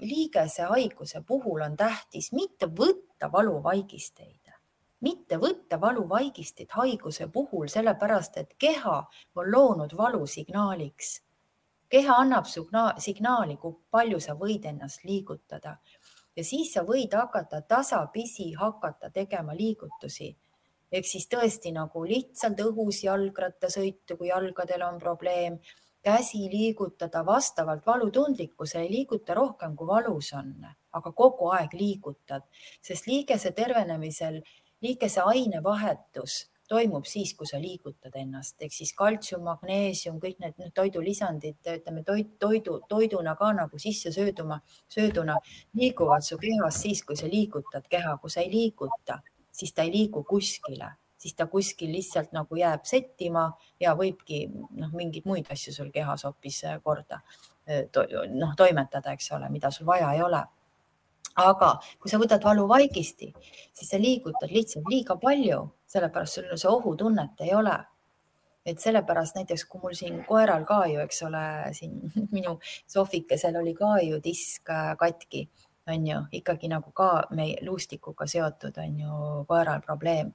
[0.01, 4.37] liigese haiguse puhul on tähtis mitte võtta valuvaigisteid
[5.01, 8.99] mitte võtta valuvaigisteid haiguse puhul, sellepärast et keha
[9.35, 11.15] on loonud valusignaaliks
[11.91, 12.47] keha annab
[12.97, 15.75] signaali, kui palju sa võid ennast liigutada.
[16.35, 20.29] Ja siis sa võid hakata tasapisi hakata tegema liigutusi.
[20.91, 25.57] Ehk siis tõesti nagu lihtsalt õhus jalgrattasõitu, kui jalgadel on probleem,
[26.03, 30.53] käsi liigutada vastavalt valutundlikkusele, liiguta rohkem kui valus on,
[30.91, 32.47] aga kogu aeg liigutad,
[32.81, 34.41] sest liigese tervenemisel
[34.81, 41.59] liigese ainevahetus toimub siis, kui sa liigutad ennast, ehk siis kaltsium, magneesium, kõik need toidulisandid,
[41.67, 44.61] ütleme toit, toidu, toiduna ka nagu sisse sööduma,
[44.91, 45.35] sööduna
[45.77, 49.19] liiguvad su kehas siis, kui sa liigutad keha, kui sa ei liiguta,
[49.51, 53.45] siis ta ei liigu kuskile, siis ta kuskil lihtsalt nagu jääb settima
[53.79, 57.21] ja võibki noh, mingeid muid asju sul kehas hoopis korda
[57.93, 60.41] to, noh, toimetada, eks ole, mida sul vaja ei ole
[61.39, 63.31] aga kui sa võtad valuvaigisti,
[63.73, 67.77] siis sa liigutad lihtsalt liiga palju, sellepärast sul see ohutunnet ei ole.
[68.65, 71.39] et sellepärast näiteks, kui mul siin koeral ka ju, eks ole,
[71.73, 71.95] siin
[72.35, 75.47] minu sohvikesel oli ka ju disk äh, katki,
[75.89, 79.15] on ju, ikkagi nagu ka meie luustikuga seotud on ju
[79.49, 80.29] koeral probleem.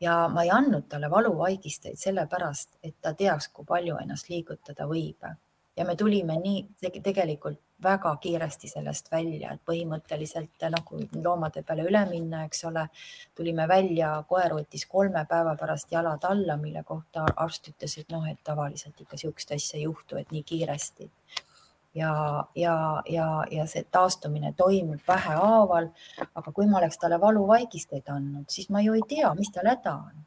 [0.00, 5.28] Ja ma ei andnud talle valuvaigisteid sellepärast, et ta teaks, kui palju ennast liigutada võib
[5.76, 12.02] ja me tulime nii tegelikult väga kiiresti sellest välja, et põhimõtteliselt nagu loomade peale üle
[12.10, 12.82] minna, eks ole,
[13.36, 18.26] tulime välja, koer võttis kolme päeva pärast jalad alla, mille kohta arst ütles, et noh,
[18.28, 21.08] et tavaliselt ikka niisugust asja ei juhtu, et nii kiiresti.
[21.94, 25.88] Ja, ja, ja, ja see taastumine toimub vähehaaval,
[26.34, 29.94] aga kui ma oleks talle valuvaigisteid andnud, siis ma ju ei tea, mis tal häda
[29.94, 30.26] on.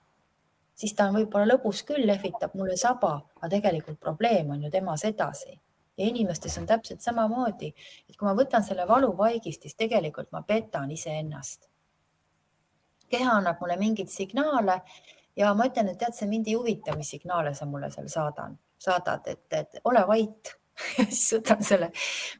[0.76, 5.05] Siis ta on võib-olla lõbus küll, lehvitab mulle saba, aga tegelikult probleem on ju temas
[5.05, 5.59] edasi.
[5.97, 7.70] Ja inimestes on täpselt samamoodi,
[8.09, 11.70] et kui ma võtan selle valuvaigist, siis tegelikult ma petan iseennast.
[13.14, 14.80] keha annab mulle mingeid signaale
[15.38, 18.57] ja ma ütlen, et tead, see mind ei huvita, mis signaale sa mulle seal saadan,
[18.82, 20.55] saadad, et, et ole vait
[21.09, 21.89] siis võtan selle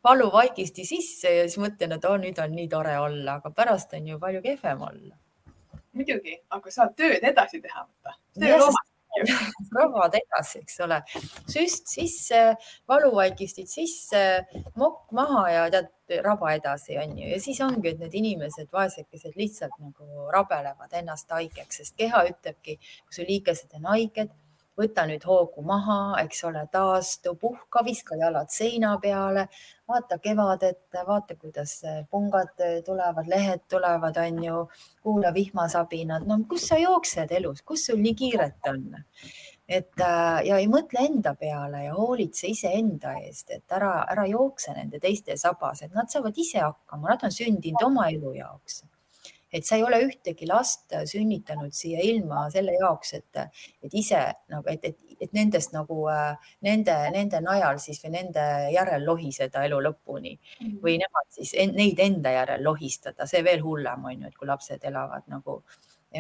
[0.03, 4.07] valuvaigisti sisse ja siis mõtlen, et oh, nüüd on nii tore olla, aga pärast on
[4.13, 5.19] ju palju kehvem olla.
[5.93, 7.86] muidugi, aga saad tööd edasi teha,
[9.77, 10.97] rabad edasi, eks ole,
[11.45, 12.39] süst sisse,
[12.89, 14.21] valuvaigistid sisse,
[14.79, 15.91] mokk maha ja tead,
[16.25, 21.29] raba edasi, on ju, ja siis ongi, et need inimesed, vaesekesed lihtsalt nagu rabelevad ennast
[21.34, 24.34] haigeks, sest keha ütlebki, kui su liikesed on haiged
[24.80, 29.47] võta nüüd hoogu maha, eks ole, taastu, puhka, viska jalad seina peale,
[29.89, 31.76] vaata kevadet, vaata, kuidas
[32.11, 34.59] pungad tulevad, lehed tulevad, on ju,
[35.03, 36.28] kuula vihmasabinad.
[36.28, 38.88] no kus sa jooksed elus, kus sul nii kiiret on?
[39.74, 44.76] et äh, ja ei mõtle enda peale ja hoolitse iseenda eest, et ära, ära jookse
[44.76, 48.82] nende teiste sabas, et nad saavad ise hakkama, nad on sündinud oma elu jaoks
[49.54, 53.41] et sa ei ole ühtegi last sünnitanud siia ilma selle jaoks, et,
[53.86, 56.08] et ise nagu, et, et, et nendest nagu
[56.66, 60.78] nende, nende najal siis või nende järel lohiseda elu lõpuni mhm.
[60.84, 64.89] või nemad siis neid enda järel lohistada, see veel hullem on ju, et kui lapsed
[64.89, 65.62] elavad nagu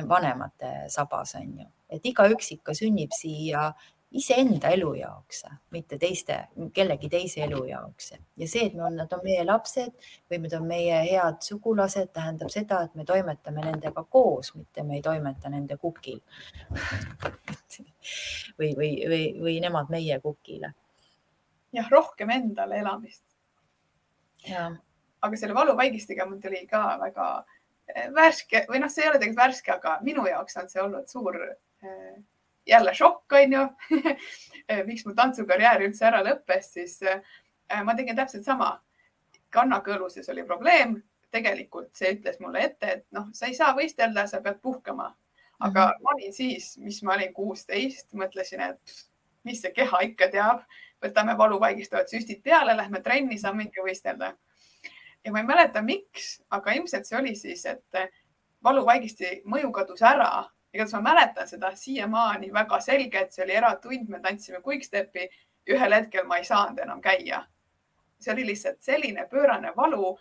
[0.09, 3.67] vanemate sabas on ju, et igaüks ikka sünnib siia
[4.13, 5.43] iseenda elu jaoks,
[5.73, 6.37] mitte teiste,
[6.73, 8.11] kellegi teise elu jaoks.
[8.37, 9.93] ja see, et me on, nad on meie lapsed
[10.31, 14.99] või nad on meie head sugulased, tähendab seda, et me toimetame nendega koos, mitte me
[14.99, 16.19] ei toimeta nende kukil
[18.59, 20.73] või, või, või, või nemad meie kukile.
[21.73, 23.25] jah, rohkem endale elamist.
[24.53, 27.31] aga selle valuvaigistiga mul tuli ka väga
[27.87, 31.09] eh, värske või noh, see ei ole tegelikult värske, aga minu jaoks on see olnud
[31.09, 32.21] suur eh,
[32.67, 33.63] jälle šokk, onju
[34.89, 37.21] miks mu tantsukarjäär üldse ära lõppes, siis äh,
[37.83, 38.79] ma tegin täpselt sama.
[39.53, 40.95] kannakõõluses oli probleem,
[41.31, 45.15] tegelikult see ütles mulle ette, et noh, sa ei saa võistelda, sa pead puhkama.
[45.59, 46.03] aga mm -hmm.
[46.03, 49.05] ma olin siis, mis ma olin kuusteist, mõtlesin, et
[49.43, 50.63] mis see keha ikka teab,
[51.03, 54.33] võtame valuvaigistavad süstid peale, lähme trenni, saamegi võistelda.
[55.25, 58.11] ja ma ei mäleta, miks, aga ilmselt see oli siis, et
[58.63, 64.19] valuvaigisti mõju kadus ära igatahes ma mäletan seda siiamaani väga selgelt, see oli eratund, me
[64.19, 65.29] tantsime quick-step'i.
[65.69, 67.45] ühel hetkel ma ei saanud enam käia.
[68.19, 70.17] see oli lihtsalt selline pöörane valu,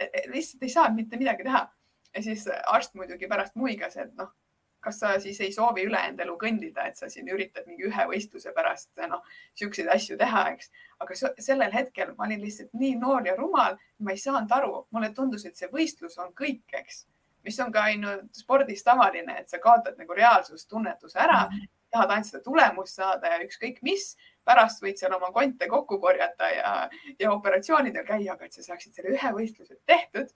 [0.00, 1.68] e, e, lihtsalt ei saanud mitte midagi teha.
[2.14, 4.32] ja siis arst muidugi pärast muigas, et noh,
[4.80, 8.52] kas sa siis ei soovi ülejäänud elu kõndida, et sa siin üritad mingi ühe võistluse
[8.52, 9.22] pärast noh,
[9.54, 10.70] siukseid asju teha, eks.
[10.98, 15.12] aga sellel hetkel ma olin lihtsalt nii noor ja rumal, ma ei saanud aru, mulle
[15.14, 17.06] tundus, et see võistlus on kõik, eks
[17.44, 21.70] mis on ka ainult spordis tavaline, et sa kaotad nagu reaalsustunnetuse ära mm, -hmm.
[21.90, 26.48] tahad ainult seda tulemust saada ja ükskõik mis, pärast võid seal oma konte kokku korjata
[26.50, 30.28] ja, ja operatsioonidel käia, aga et sa saaksid selle ühe võistluse tehtud.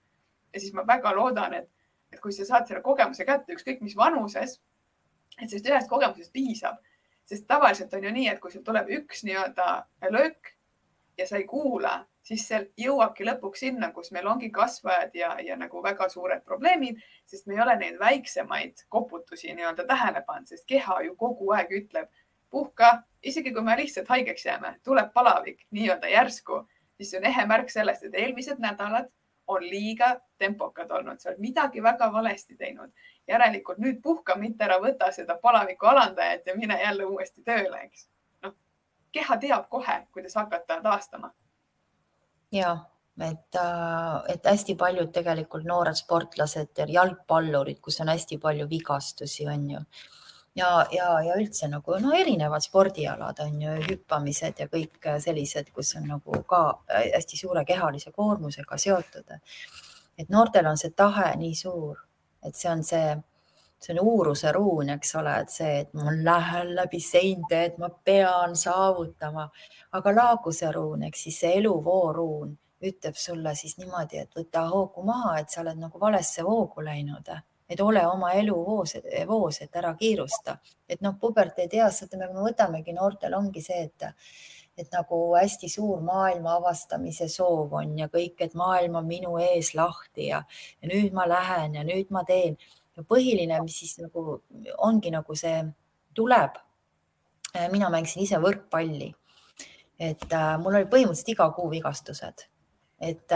[0.53, 1.69] ja siis ma väga loodan, et,
[2.11, 4.61] et kui sa saad selle kogemuse kätte, ükskõik mis vanuses,
[5.41, 6.77] et sellest ühest kogemusest piisab,
[7.25, 9.67] sest tavaliselt on ju nii, et kui sul tuleb üks nii-öelda
[10.09, 10.53] löök
[11.17, 15.55] ja sa ei kuula siis see jõuabki lõpuks sinna, kus meil ongi kasvajad ja, ja
[15.59, 20.67] nagu väga suured probleemid, sest me ei ole neid väiksemaid koputusi nii-öelda tähele pannud, sest
[20.67, 22.09] keha ju kogu aeg ütleb,
[22.51, 22.91] puhka,
[23.23, 26.65] isegi kui me lihtsalt haigeks jääme, tuleb palavik nii-öelda järsku,
[26.97, 29.09] siis see on ehe märk sellest, et eelmised nädalad
[29.47, 32.91] on liiga tempokad olnud, sa oled midagi väga valesti teinud.
[33.27, 38.07] järelikult nüüd puhka, mitte ära võta seda palaviku alandajat ja mine jälle uuesti tööle, eks.
[38.43, 38.53] noh,
[39.11, 41.33] keha teab kohe, kuidas hakata taastama
[42.51, 42.77] ja
[43.21, 49.47] et, äh, et hästi paljud tegelikult noored sportlased ja jalgpallurid, kus on hästi palju vigastusi,
[49.47, 49.81] on ju.
[50.57, 55.95] ja, ja, ja üldse nagu no erinevad spordialad on ju, hüppamised ja kõik sellised, kus
[55.99, 59.39] on nagu ka hästi suure kehalise koormusega seotud.
[60.17, 61.97] et noortel on see tahe nii suur,
[62.43, 63.17] et see on see,
[63.79, 67.89] see on uuruse ruun, eks ole, et see, et ma lähen läbi seinte, et ma
[67.89, 69.49] pean saavutama.
[69.97, 75.03] Aga laaguse ruun ehk siis see eluvoo ruun ütleb sulle siis niimoodi, et võta hoogu
[75.05, 77.31] maha, et sa oled nagu valesse voogu läinud,
[77.69, 78.93] et ole oma elu voos,
[79.27, 80.57] voos, et ära kiirusta,
[80.89, 84.13] et noh, puberteedieas, ütleme, me võtamegi noortel ongi see, et
[84.77, 89.71] et nagu hästi suur maailma avastamise soov on ja kõik, et maailm on minu ees
[89.73, 90.43] lahti ja,
[90.81, 92.59] ja nüüd ma lähen ja nüüd ma teen
[92.97, 94.41] ja põhiline, mis siis nagu
[94.77, 95.61] ongi nagu see
[96.17, 96.57] tuleb.
[97.71, 99.13] mina mängisin ise võrkpalli
[99.99, 102.43] et äh, mul oli põhimõtteliselt iga kuu vigastused
[102.99, 103.33] et,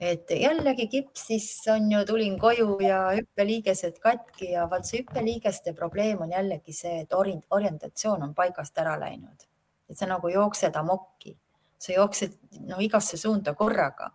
[0.00, 5.74] et jällegi kips, siis on ju, tulin koju ja hüppeliigesed katki ja vaat see hüppeliigeste
[5.76, 9.46] probleem on jällegi see, et orientatsioon on paigast ära läinud,
[9.90, 11.36] et sa nagu jooksed amokki,
[11.80, 14.10] sa jooksed no igasse suunda korraga.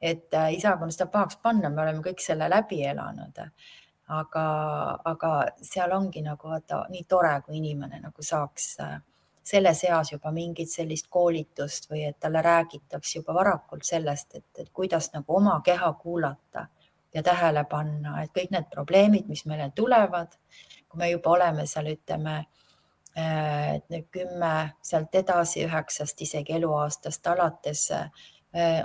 [0.00, 3.44] Et äh, kuna seda pahaks panna, me oleme kõik selle läbi elanud.
[4.10, 4.44] Aga,
[5.06, 5.30] aga
[5.62, 8.96] seal ongi nagu vaata nii tore, kui inimene nagu saaks äh,
[9.50, 15.12] selles eas juba mingit sellist koolitust või et talle räägitakse juba varakult sellest, et, kuidas
[15.14, 16.66] nagu oma keha kuulata
[17.14, 20.34] ja tähele panna, et kõik need probleemid, mis meile tulevad,
[20.88, 22.36] kui me juba oleme seal, ütleme
[23.18, 23.78] äh,
[24.10, 27.86] kümme sealt edasi, üheksast isegi eluaastast alates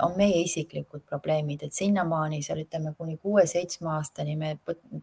[0.02, 4.52] on meie isiklikud probleemid, et sinnamaani seal ütleme kuni kuue-seitsme aastani me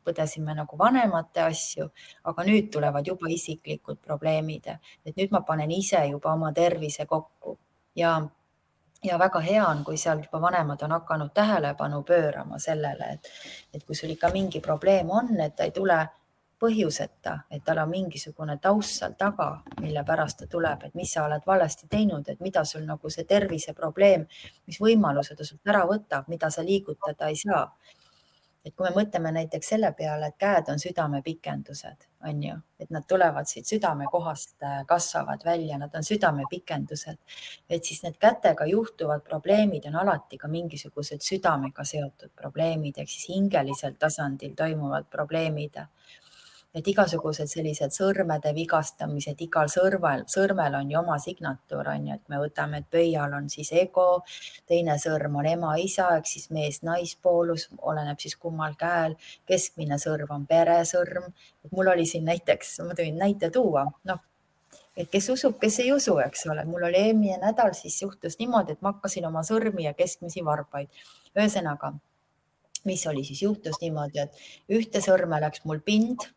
[0.08, 1.90] põdesime nagu vanemate asju,
[2.32, 4.72] aga nüüd tulevad juba isiklikud probleemid,
[5.06, 7.58] et nüüd ma panen ise juba oma tervise kokku.
[7.96, 8.16] Ja
[9.04, 13.30] ja väga hea on, kui seal juba vanemad on hakanud tähelepanu pöörama sellele, et,
[13.74, 15.98] et kui sul ikka mingi probleem on, et ta ei tule
[16.64, 19.50] põhjuseta, et tal on mingisugune taust seal taga,
[19.82, 23.28] mille pärast ta tuleb, et mis sa oled valesti teinud, et mida sul nagu see
[23.28, 24.24] terviseprobleem,
[24.70, 27.68] mis võimaluse ta sult ära võtab, mida sa liigutada ei saa.
[28.64, 33.04] et kui me mõtleme näiteks selle peale, et käed on südamepikendused, on ju, et nad
[33.04, 37.20] tulevad siit südamekohast, äh, kasvavad välja, nad on südamepikendused,
[37.68, 43.28] et siis need kätega juhtuvad probleemid on alati ka mingisugused südamega seotud probleemid ehk siis
[43.36, 45.84] hingelisel tasandil toimuvad probleemid
[46.74, 52.34] et igasugused sellised sõrmede vigastamised, igal sõrmel, sõrmel on ju oma signatuur, on ju, et
[52.34, 54.08] me võtame, et pöial on siis ego,
[54.70, 59.16] teine sõrm on ema-isa ehk siis mees-naispoolus, oleneb siis kummal käel,
[59.50, 61.30] keskmine sõrm on peresõrm.
[61.72, 64.26] mul oli siin näiteks, ma võin näite tuua, noh,
[64.98, 68.74] et kes usub, kes ei usu, eks ole, mul oli eelmine nädal, siis juhtus niimoodi,
[68.74, 70.90] et ma hakkasin oma sõrmi ja keskmisi varbaid.
[71.38, 71.94] ühesõnaga,
[72.86, 74.34] mis oli siis, juhtus niimoodi, et
[74.70, 76.34] ühte sõrme läks mul pind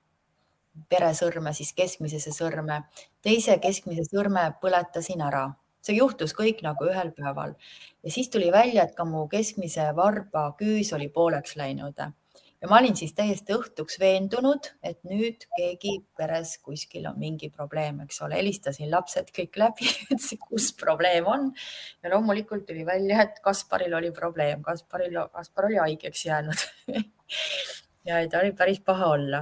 [0.91, 2.83] peresõrme, siis keskmise sõrme,
[3.25, 5.49] teise keskmise sõrme põletasin ära.
[5.87, 7.53] see juhtus kõik nagu ühel päeval.
[8.03, 11.95] Ja siis tuli välja, et ka mu keskmise varba küüs oli pooleks läinud.
[12.63, 18.01] Ja ma olin siis täiesti õhtuks veendunud, et nüüd keegi peres kuskil on mingi probleem,
[18.03, 21.51] eks ole, helistasin lapsed kõik läbi, et kus probleem on.
[22.03, 26.69] Ja loomulikult tuli välja, et Kasparil oli probleem, Kasparil, Kaspar oli haigeks jäänud.
[28.07, 29.41] Ja ta oli päris paha olla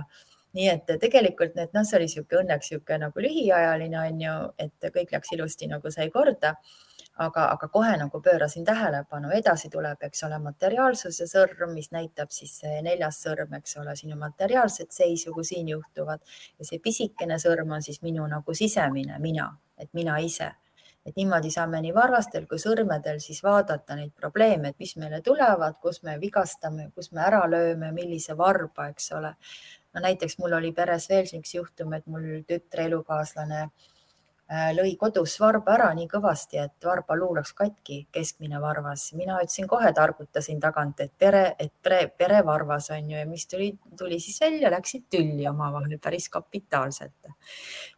[0.55, 4.89] nii et tegelikult need, noh, see oli niisugune õnneks niisugune nagu lühiajaline on ju, et
[4.97, 6.55] kõik läks ilusti nagu sai korda.
[7.15, 12.57] aga, aga kohe nagu pöörasin tähelepanu, edasi tuleb, eks ole, materiaalsuse sõrm, mis näitab siis
[12.83, 16.25] neljas sõrm, eks ole, sinu materiaalset seisu, kui siin juhtuvad.
[16.59, 19.47] Ja see pisikene sõrm on siis minu nagu sisemine mina,
[19.79, 20.51] et mina ise.
[21.07, 25.79] Et niimoodi saame nii varvastel kui sõrmedel siis vaadata neid probleeme, et mis meile tulevad,
[25.79, 29.37] kus me vigastame, kus me ära lööme, millise varba, eks ole
[29.95, 35.37] no näiteks mul oli peres veel üks juhtum, et mul tütre elukaaslane äh, lõi kodus
[35.41, 39.11] varba ära nii kõvasti, et varbaluu läks katki, keskmine varvas.
[39.19, 43.73] mina ütlesin kohe, targutasin tagant, et pere, et pere, perevarvas on ju ja mis tuli,
[43.99, 47.31] tuli siis välja, läksid tülli omavahel päris kapitaalselt.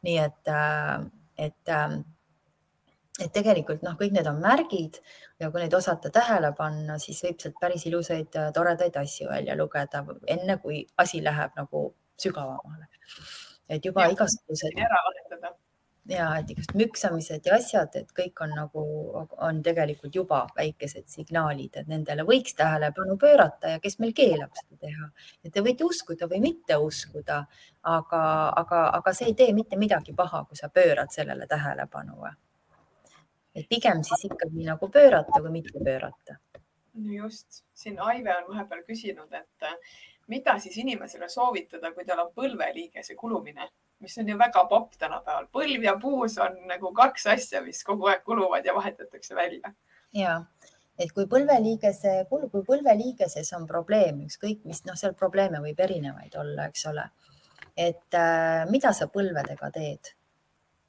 [0.02, 1.00] nii et, äh,
[1.38, 1.98] et, äh,
[3.22, 5.00] et tegelikult noh, kõik need on märgid
[5.40, 10.04] ja kui neid osata tähele panna, siis võib sealt päris ilusaid, toredaid asju välja lugeda,
[10.36, 11.88] enne kui asi läheb nagu
[12.20, 12.88] sügavamale.
[13.68, 14.76] et juba ja, igasugused.
[14.78, 15.54] ära vahetada.
[16.12, 18.84] ja et igasugused müksamised ja asjad, et kõik on nagu,
[19.48, 24.76] on tegelikult juba väikesed signaalid, et nendele võiks tähelepanu pöörata ja kes meil keelab seda
[24.86, 25.10] teha.
[25.44, 27.46] et te võite uskuda või mitte uskuda,
[27.82, 28.24] aga,
[28.64, 32.20] aga, aga see ei tee mitte midagi paha, kui sa pöörad sellele tähelepanu
[33.56, 36.36] et pigem siis ikkagi nagu pöörata, kui mitte pöörata.
[36.94, 39.74] no just, siin Aive on vahepeal küsinud, et äh,
[40.32, 43.68] mida siis inimesele soovitada, kui tal on põlveliigese kulumine,
[44.00, 45.48] mis on ju väga popp tänapäeval.
[45.52, 49.72] põlv ja puus on nagu kaks asja, mis kogu aeg kuluvad ja vahetatakse välja.
[50.14, 50.40] ja,
[50.98, 56.68] et kui põlveliigese, kui põlveliigeses on probleem, ükskõik mis, noh, seal probleeme võib erinevaid olla,
[56.68, 57.08] eks ole.
[57.76, 60.14] et äh, mida sa põlvedega teed?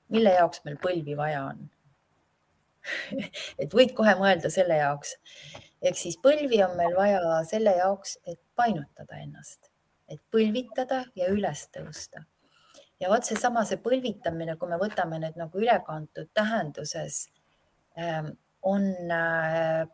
[0.08, 1.68] mille jaoks meil põlvi vaja on?
[3.62, 5.16] et võid kohe mõelda selle jaoks.
[5.82, 9.70] ehk siis põlvi on meil vaja selle jaoks, et painutada ennast,
[10.10, 12.26] et põlvitada ja üles tõusta.
[13.00, 17.28] ja vot seesama, see põlvitamine, kui me võtame need nagu ülekantud tähenduses,
[18.00, 19.86] ähm, on äh,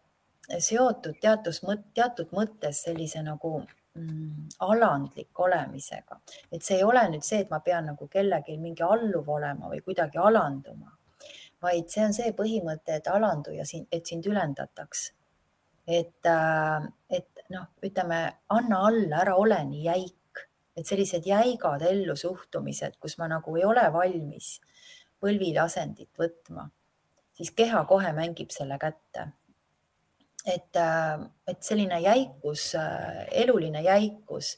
[0.59, 6.19] seotud teatud, teatud mõttes sellise nagu mm, alandlik olemisega,
[6.51, 9.83] et see ei ole nüüd see, et ma pean nagu kellelgi mingi alluv olema või
[9.85, 10.91] kuidagi alanduma
[11.63, 15.11] vaid see on see põhimõte, et alandu ja sind, et sind ülendataks.
[15.87, 18.19] Et, äh, et noh, ütleme,
[18.55, 20.43] anna alla, ära ole nii jäik,
[20.75, 24.57] et sellised jäigad ellusuhtumised, kus ma nagu ei ole valmis
[25.23, 26.67] põlvili asendit võtma,
[27.37, 29.29] siis keha kohe mängib selle kätte.
[30.43, 34.57] Et, äh, et selline jäikus, äh, eluline jäikus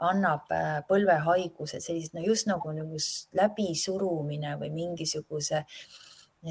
[0.00, 3.00] annab äh, põlvehaigused, sellised no just nagu, nagu
[3.36, 5.64] läbisurumine või mingisuguse,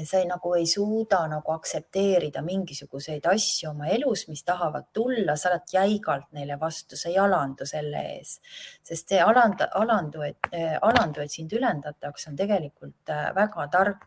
[0.04, 5.52] sa ei, nagu ei suuda nagu aktsepteerida mingisuguseid asju oma elus, mis tahavad tulla, sa
[5.52, 8.36] oled jäigalt neile vastu, sa ei alandu selle ees,
[8.84, 14.06] sest see aland, alandu, et alandu, et sind ülendatakse, on tegelikult väga tark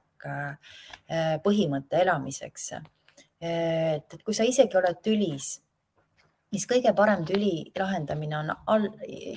[1.44, 2.72] põhimõte elamiseks
[3.40, 5.54] et, kui sa isegi oled tülis,
[6.52, 8.90] siis kõige parem tüli lahendamine on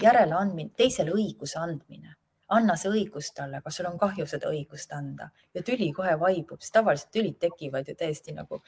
[0.03, 2.17] järeleandmine, teisele õiguse andmine.
[2.57, 6.61] Anna see õigus talle, kas sul on kahju seda õigust anda ja tüli kohe vaibub,
[6.61, 8.61] sest tavaliselt tülid tekivad ju täiesti nagu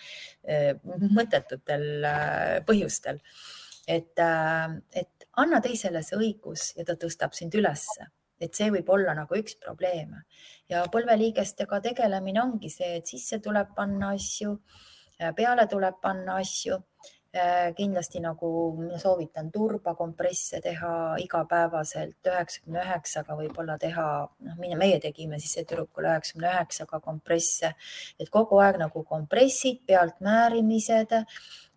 [0.48, 0.72] äh,
[1.18, 3.20] mõttetutel äh, põhjustel.
[3.86, 8.08] et äh,, et anna teisele see õigus ja ta tõstab sind ülesse
[8.40, 10.16] et see võib olla nagu üks probleem
[10.68, 14.58] ja põlveliigestega tegelemine ongi see, et sisse tuleb panna asju
[15.18, 16.78] peale tuleb panna asju.
[17.34, 24.04] Äh, kindlasti nagu mina soovitan turbakompresse teha igapäevaselt üheksakümne üheksaga, võib-olla teha,
[24.46, 27.72] noh, meie tegime siis tüdrukule üheksakümne üheksaga kompresse,
[28.22, 31.18] et kogu aeg nagu kompressid, pealtmäärimised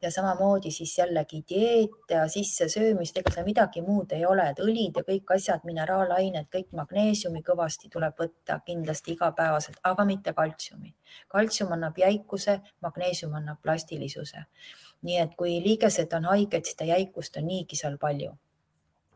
[0.01, 5.01] ja samamoodi siis jällegi dieet ja sissesöömist, ega seal midagi muud ei ole, et õlid
[5.01, 10.93] ja kõik asjad, mineraalained, kõik magneesiumi kõvasti tuleb võtta kindlasti igapäevaselt, aga mitte kaltsiumi.
[11.34, 14.45] kaltsium annab jäikuse, magneesium annab plastilisuse.
[15.01, 18.33] Nii et kui liigesed on haiged, siis ta jäikust on niigi seal palju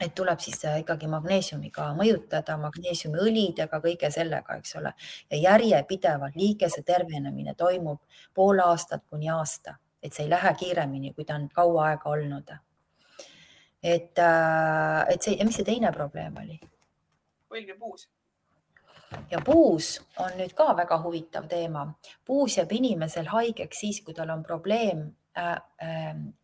[0.02, 4.94] et tuleb siis ikkagi magneesiumiga mõjutada, magneesiumiõlidega, kõige sellega, eks ole.
[5.30, 8.02] ja järjepidevalt liigese tervenemine toimub
[8.34, 12.52] pool aastat kuni aasta et see ei lähe kiiremini, kui ta on kaua aega olnud.
[13.84, 16.60] et, äh, et see ja mis see teine probleem oli?
[17.50, 18.10] põlv ja puus.
[19.32, 21.88] ja puus on nüüd ka väga huvitav teema.
[22.26, 25.21] puus jääb inimesel haigeks siis, kui tal on probleem äh, äh,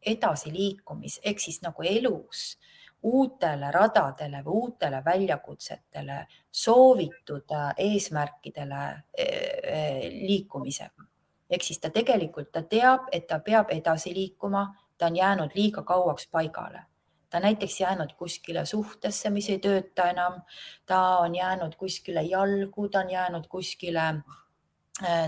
[0.06, 2.58] edasiliikumis ehk siis nagu elus
[3.04, 11.08] uutele radadele või uutele väljakutsetele, soovitud äh, eesmärkidele äh, liikumisega
[11.50, 14.66] ehk siis ta tegelikult, ta teab, et ta peab edasi liikuma,
[14.98, 16.84] ta on jäänud liiga kauaks paigale.
[17.30, 20.42] ta näiteks jäänud kuskile suhtesse, mis ei tööta enam,
[20.86, 24.22] ta on jäänud kuskile jalgu, ta on jäänud kuskile äh,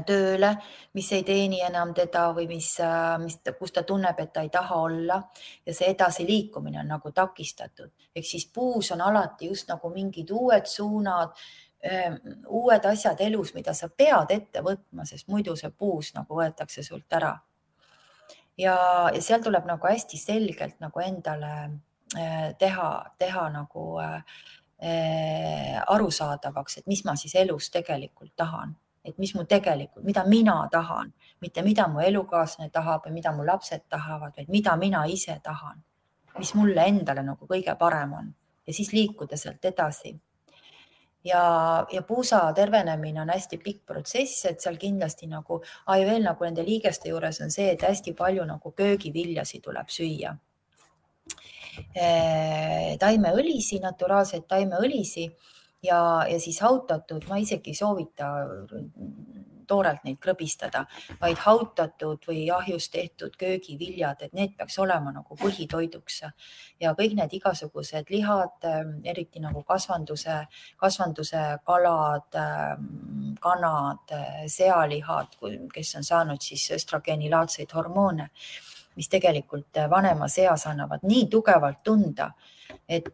[0.05, 0.55] tööle,
[0.97, 4.49] mis ei teeni enam teda või mis, äh, mis, kus ta tunneb, et ta ei
[4.49, 5.21] taha olla
[5.65, 7.91] ja see edasiliikumine on nagu takistatud.
[8.15, 11.37] ehk siis puus on alati just nagu mingid uued suunad
[11.79, 12.17] Ehm,
[12.51, 17.15] uued asjad elus, mida sa pead ette võtma, sest muidu see puus nagu võetakse sult
[17.15, 17.37] ära.
[18.59, 18.75] ja,
[19.15, 21.53] ja seal tuleb nagu hästi selgelt nagu endale
[22.19, 24.41] eh, teha, teha nagu äh,
[25.87, 28.75] arusaadavaks, et mis ma siis elus tegelikult tahan,
[29.09, 33.45] et mis mu tegelikult, mida mina tahan, mitte mida mu elukaaslane tahab või mida mu
[33.47, 35.81] lapsed tahavad, vaid mida mina ise tahan,
[36.37, 38.33] mis mulle endale nagu kõige parem on.
[38.67, 40.13] Ja siis liikuda sealt edasi.
[41.23, 46.45] Ja, ja puusa tervenemine on hästi pikk protsess, et seal kindlasti nagu, ja veel nagu
[46.45, 50.37] nende liigeste juures on see, et hästi palju nagu köögiviljasid tuleb süüa.
[52.99, 55.29] taimeõlisi, naturaalseid taimeõlisi
[55.83, 58.31] ja, ja siis hautatud, ma isegi ei soovita
[59.69, 60.83] toorelt neid krõbistada,
[61.21, 66.21] vaid hautatud või ahjus tehtud köögiviljad, et need peaks olema nagu põhitoiduks
[66.81, 68.65] ja kõik need igasugused lihad,
[69.05, 70.41] eriti nagu kasvanduse,
[70.79, 72.39] kasvanduse kalad,
[73.43, 74.15] kanad,
[74.49, 75.37] sealihad,
[75.73, 78.29] kes on saanud siis östrogeenilaadseid hormoone,
[78.97, 82.31] mis tegelikult vanemas eas annavad nii tugevalt tunda,
[82.89, 83.13] et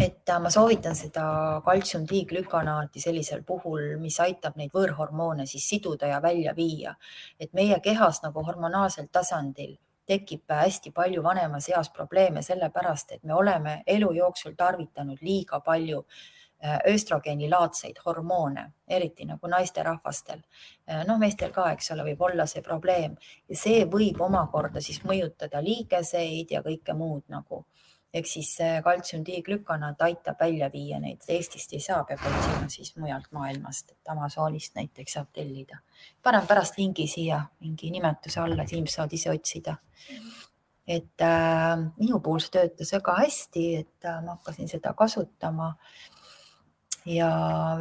[0.00, 1.24] et äh, ma soovitan seda
[1.64, 6.94] kaltsiumtiiglükanaati sellisel puhul, mis aitab neid võõrhormoone siis siduda ja välja viia.
[7.40, 9.76] et meie kehas nagu hormonaalsel tasandil
[10.06, 16.04] tekib hästi palju vanemas eas probleeme sellepärast, et me oleme elu jooksul tarvitanud liiga palju
[16.64, 20.42] äh, östrogeenilaadseid hormoone, eriti nagu naisterahvastel.
[20.90, 23.16] Äh, noh, meestel ka, eks ole, võib olla see probleem
[23.48, 27.64] ja see võib omakorda siis mõjutada liigeseid ja kõike muud nagu
[28.14, 28.52] ehk siis
[28.84, 34.74] kaltsiumdiiglükanaat aitab välja viia neid, Eestist ei saa, peab otsima siis mujalt maailmast, et Amazonist
[34.78, 35.78] näiteks saab tellida.
[36.22, 39.76] panen pärast lingi siia mingi nimetuse alla, et inimesed saavad ise otsida.
[40.86, 45.74] et äh, minu puhul see töötas väga hästi, et äh, ma hakkasin seda kasutama
[47.06, 47.30] ja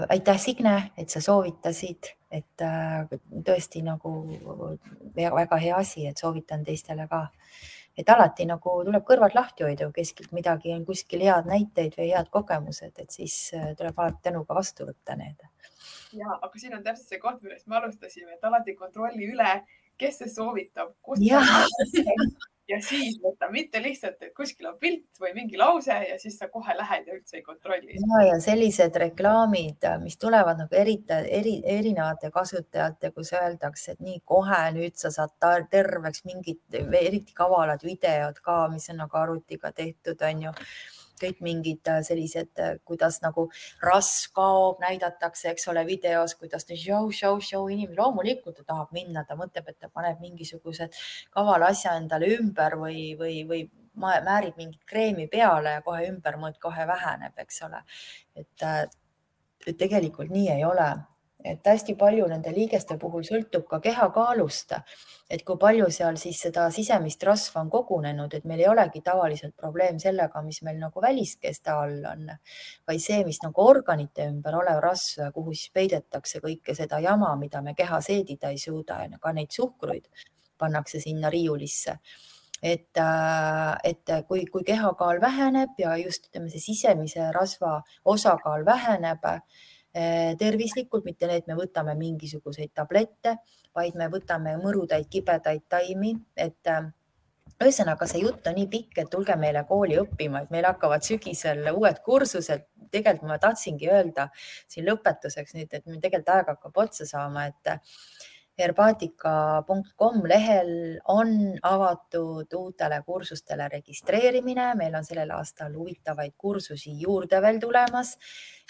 [0.09, 3.05] aitäh, Signe, et sa soovitasid, et äh,
[3.45, 4.11] tõesti nagu
[5.15, 7.27] väga hea asi, et soovitan teistele ka.
[7.97, 12.09] Et alati nagu tuleb kõrvad lahti hoida, kui keskilt midagi on kuskil head näiteid või
[12.11, 15.45] head kogemused, et siis äh, tuleb alati tänuga vastu võtta need.
[16.13, 19.53] ja, aga siin on täpselt see koht, millest me alustasime, et alati kontrolli üle,
[19.97, 21.23] kes see soovitab, kust
[22.69, 26.47] ja siis võta, mitte lihtsalt, et kuskil on pilt või mingi lause ja siis sa
[26.51, 27.97] kohe lähed ja üldse ei kontrolli.
[27.99, 34.19] ja, ja sellised reklaamid, mis tulevad nagu erita, eri, erinevate kasutajate, kus öeldakse, et nii
[34.25, 35.35] kohe nüüd sa saad
[35.71, 40.55] terveks mingid eriti kavalad videod ka, mis on nagu arvutiga tehtud, on ju
[41.21, 43.47] kõik mingid äh, sellised, äh, kuidas nagu
[43.83, 48.93] rasv kaob, näidatakse, eks ole, videos, kuidas ta show, show, show inimene, loomulikult ta tahab
[48.95, 50.99] minna, ta mõtleb, et ta paneb mingisugused
[51.35, 53.63] kavala asja endale ümber või, või, või
[53.95, 57.83] määrib mingit kreemi peale ja kohe ümbermõõt kohe väheneb, eks ole.
[58.35, 58.85] et, äh,
[59.65, 60.89] tegelikult nii ei ole
[61.45, 64.73] et hästi palju nende liigeste puhul sõltub ka kehakaalust,
[65.29, 69.55] et kui palju seal siis seda sisemist rasva on kogunenud, et meil ei olegi tavaliselt
[69.57, 72.29] probleem sellega, mis meil nagu väliskeste all on,
[72.87, 77.61] vaid see, mis nagu organite ümber olev rasv, kuhu siis peidetakse kõike seda jama, mida
[77.65, 80.09] me kehas seedida ei suuda ja ka neid suhkruid
[80.57, 81.99] pannakse sinna riiulisse.
[82.63, 89.27] Et, äh, et kui, kui kehakaal väheneb ja just ütleme, see sisemise rasva osakaal väheneb
[90.39, 93.37] tervislikult, mitte need, me võtame mingisuguseid tablette,
[93.75, 96.89] vaid me võtame mõrudaid kibedaid taimi, et eh,
[97.63, 101.63] ühesõnaga, see jutt on nii pikk, et tulge meile kooli õppima, et meil hakkavad sügisel
[101.73, 102.71] uued kursused.
[102.91, 104.29] tegelikult ma tahtsingi öelda
[104.71, 107.71] siin lõpetuseks nüüd, et meil tegelikult aeg hakkab otsa saama, et
[108.59, 111.31] herbaatika.com lehel on
[111.61, 118.15] avatud uutele kursustele registreerimine, meil on sellel aastal huvitavaid kursusi juurde veel tulemas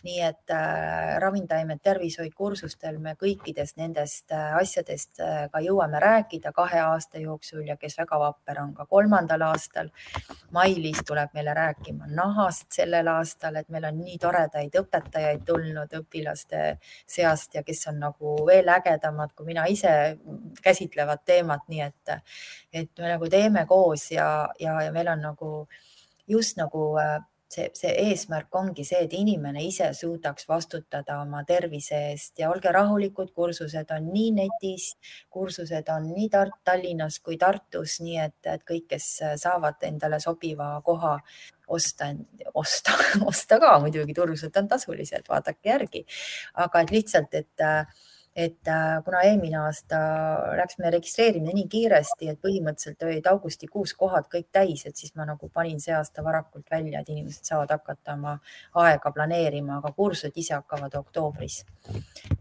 [0.06, 6.52] nii et äh, ravimtaimed tervishoid kursustel me kõikidest nendest äh, asjadest äh, ka jõuame rääkida
[6.54, 9.90] kahe aasta jooksul ja kes väga vapper on ka kolmandal aastal.
[10.54, 16.64] Mailis tuleb meile rääkima nahast sellel aastal, et meil on nii toredaid õpetajaid tulnud õpilaste
[17.18, 19.96] seast ja kes on nagu veel ägedamad kui mina ise
[20.62, 22.18] käsitlevad teemat, nii et,
[22.74, 24.28] et me nagu teeme koos ja,
[24.62, 25.54] ja, ja meil on nagu
[26.30, 26.92] just nagu
[27.52, 32.34] see, see eesmärk ongi see, et inimene ise suudaks vastutada oma tervise eest.
[32.40, 34.92] Ja olge rahulikud, kursused on nii netis,
[35.34, 40.74] kursused on nii Tart-, Tallinnas kui Tartus, nii et, et kõik, kes saavad endale sobiva
[40.86, 41.18] koha
[41.68, 42.12] osta,
[42.54, 42.98] osta,
[43.32, 46.06] osta ka muidugi, kursused on tasulised, vaadake järgi,
[46.66, 47.70] aga et lihtsalt, et
[48.36, 49.98] et äh, kuna eelmine aasta
[50.60, 55.24] läks meie registreerimine nii kiiresti, et põhimõtteliselt olid augustikuus kohad kõik täis, et siis ma
[55.30, 58.34] nagu panin see aasta varakult välja, et inimesed saavad hakata oma
[58.82, 61.64] aega planeerima, aga kursused ise hakkavad oktoobris.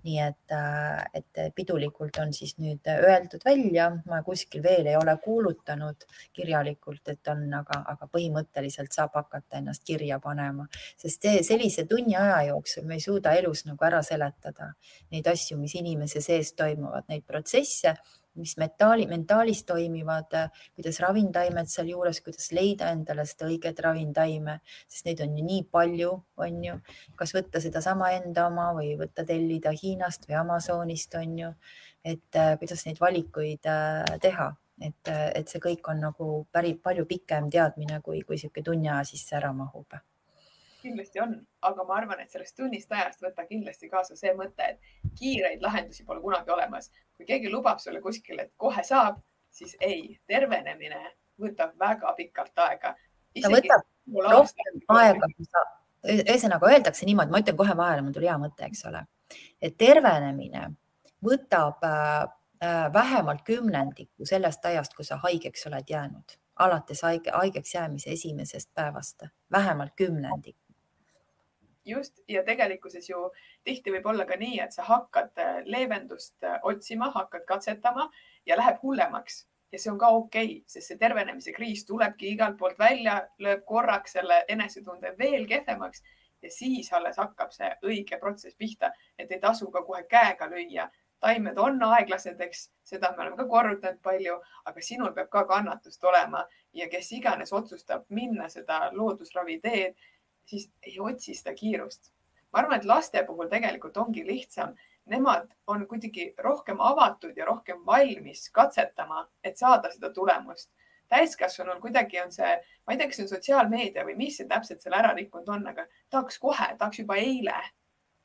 [0.04, 5.14] nii et, äh, et pidulikult on siis nüüd öeldud välja, ma kuskil veel ei ole
[5.22, 10.66] kuulutanud kirjalikult, et on, aga, aga põhimõtteliselt saab hakata ennast kirja panema,
[10.96, 14.72] sest sellise tunni aja jooksul me ei suuda elus nagu ära seletada
[15.12, 17.94] neid asju, mis inimese sees toimuvad, neid protsesse,
[18.34, 20.32] mis metaali, mentaalis toimivad,
[20.74, 24.58] kuidas ravintaimed sealjuures, kuidas leida endale seda õiget ravintaime,
[24.90, 26.10] sest neid on ju nii palju,
[26.42, 26.78] on ju,
[27.20, 31.52] kas võtta sedasama enda oma või võtta tellida Hiinast või Amazonist, on ju,
[32.04, 36.80] et äh, kuidas neid valikuid äh, teha, et, äh, et see kõik on nagu päris
[36.82, 40.02] palju pikem teadmine, kui, kui niisugune tunni aja sisse ära mahub
[40.84, 41.34] kindlasti on,
[41.68, 46.04] aga ma arvan, et sellest tunnist ajast võta kindlasti kaasa see mõte, et kiireid lahendusi
[46.04, 46.90] pole kunagi olemas.
[47.16, 49.20] kui keegi lubab sulle kuskil, et kohe saab,
[49.54, 51.00] siis ei, tervenemine
[51.40, 52.94] võtab väga pikalt aega.
[53.40, 53.86] ta võtab
[54.28, 55.64] rohkem aega, kui sa,
[56.14, 59.04] ühesõnaga öeldakse niimoodi, ma ütlen kohe vahele, mul tuli hea mõte, eks ole,
[59.62, 60.68] et tervenemine
[61.24, 62.24] võtab äh,
[62.64, 68.74] äh vähemalt kümnendiku sellest ajast, kui sa haigeks oled jäänud, alates haige, haigeks jäämise esimesest
[68.74, 70.56] päevast, vähemalt kümnendik
[71.84, 73.30] just ja tegelikkuses ju
[73.64, 78.10] tihti võib olla ka nii, et sa hakkad äh, leevendust äh, otsima, hakkad katsetama
[78.46, 82.58] ja läheb hullemaks ja see on ka okei okay,, sest see tervenemise kriis tulebki igalt
[82.58, 86.04] poolt välja, lööb korraks selle enesetunde veel kehvemaks
[86.44, 90.90] ja siis alles hakkab see õige protsess pihta, et ei tasu ka kohe käega lüüa.
[91.24, 94.34] taimed on aeglased, eks, seda me oleme ka korrutanud palju,
[94.68, 99.94] aga sinul peab ka kannatust olema ja kes iganes otsustab minna seda loodusravi teed
[100.46, 102.12] siis ei otsi seda kiirust.
[102.52, 104.74] ma arvan, et laste puhul tegelikult ongi lihtsam,
[105.10, 110.70] nemad on kuidagi rohkem avatud ja rohkem valmis katsetama, et saada seda tulemust.
[111.08, 112.52] täiskasvanul kuidagi on see,
[112.86, 115.66] ma ei tea, kas see on sotsiaalmeedia või mis see täpselt selle ära rikkunud on,
[115.72, 117.58] aga tahaks kohe, tahaks juba eile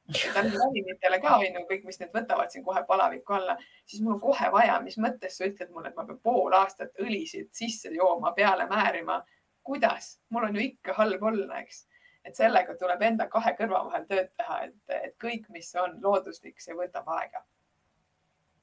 [0.09, 4.22] ravimitele ka on ju kõik, mis need võtavad siin kohe palaviku alla, siis mul on
[4.24, 8.34] kohe vaja, mis mõttes sa ütled mulle, et ma pean pool aastat õlisid sisse jooma,
[8.34, 9.24] peale määrima.
[9.63, 11.86] kuidas, mul on ju ikka halb olla, eks.
[12.26, 14.76] Et sellega tuleb enda kahe kõrva vahel tööd teha, et,
[15.09, 17.43] et kõik, mis on looduslik, see võtab aega.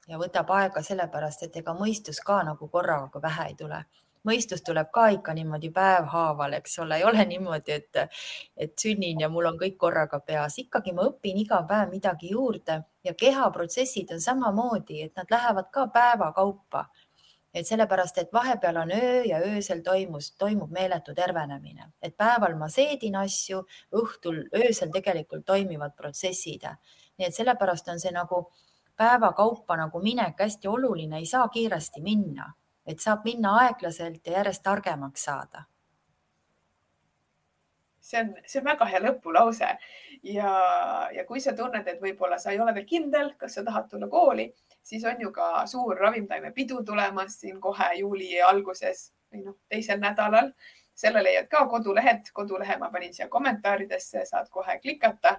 [0.07, 3.81] Ja võtab aega sellepärast, et ega mõistus ka nagu korraga pähe ei tule.
[4.27, 7.99] Mõistus tuleb ka ikka niimoodi päevhaaval, eks ole, ei ole niimoodi, et,
[8.57, 12.81] et sünnin ja mul on kõik korraga peas, ikkagi ma õpin iga päev midagi juurde
[13.07, 16.87] ja kehaprotsessid on samamoodi, et nad lähevad ka päeva kaupa.
[17.53, 22.69] Et sellepärast, et vahepeal on öö ja öösel toimus, toimub meeletu tervenemine, et päeval ma
[22.69, 26.67] seedin asju, õhtul, öösel tegelikult toimivad protsessid.
[27.17, 28.51] nii et sellepärast on see nagu
[28.95, 32.53] päeva kaupa nagu minek hästi oluline, ei saa kiiresti minna
[32.87, 35.65] et saab minna aeglaselt ja järjest targemaks saada.
[38.07, 39.67] see on, see on väga hea lõpulause
[40.23, 40.51] ja,
[41.13, 44.09] ja kui sa tunned, et võib-olla sa ei ole veel kindel, kas sa tahad tulla
[44.11, 44.47] kooli,
[44.83, 50.53] siis on ju ka suur ravimtaimepidu tulemas siin kohe juuli alguses või noh, teisel nädalal.
[50.97, 55.35] selle leiad ka kodulehelt, kodulehe ma panin siia kommentaaridesse, saad kohe klikata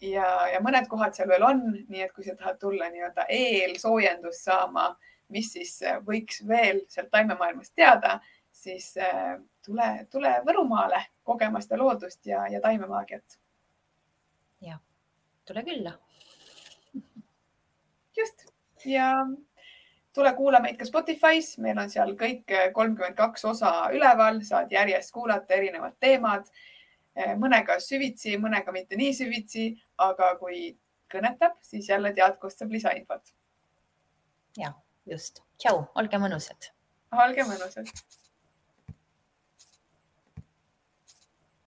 [0.00, 4.48] ja, ja mõned kohad seal veel on, nii et kui sa tahad tulla nii-öelda eelsoojendust
[4.48, 4.94] saama
[5.28, 8.18] mis siis äh, võiks veel sealt taimemaailmast teada,
[8.52, 13.38] siis äh, tule, tule Võrumaale kogema seda loodust ja, ja taimemaagiat.
[15.46, 15.92] Tule külla.
[18.16, 18.46] just
[18.84, 19.26] ja
[20.14, 25.12] tule kuula meid ka Spotify's, meil on seal kõik kolmkümmend kaks osa üleval, saad järjest
[25.12, 26.48] kuulata erinevad teemad.
[27.14, 29.68] Äh, mõnega süvitsi, mõnega mitte nii süvitsi,
[30.02, 30.72] aga kui
[31.14, 33.34] kõnetab, siis jälle tead, kust saab lisainfot.
[34.58, 34.72] ja
[35.06, 35.42] just.
[35.58, 36.72] tšau, olge mõnusad.
[37.12, 37.90] olge mõnusad